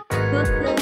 [0.09, 0.74] 呵呵。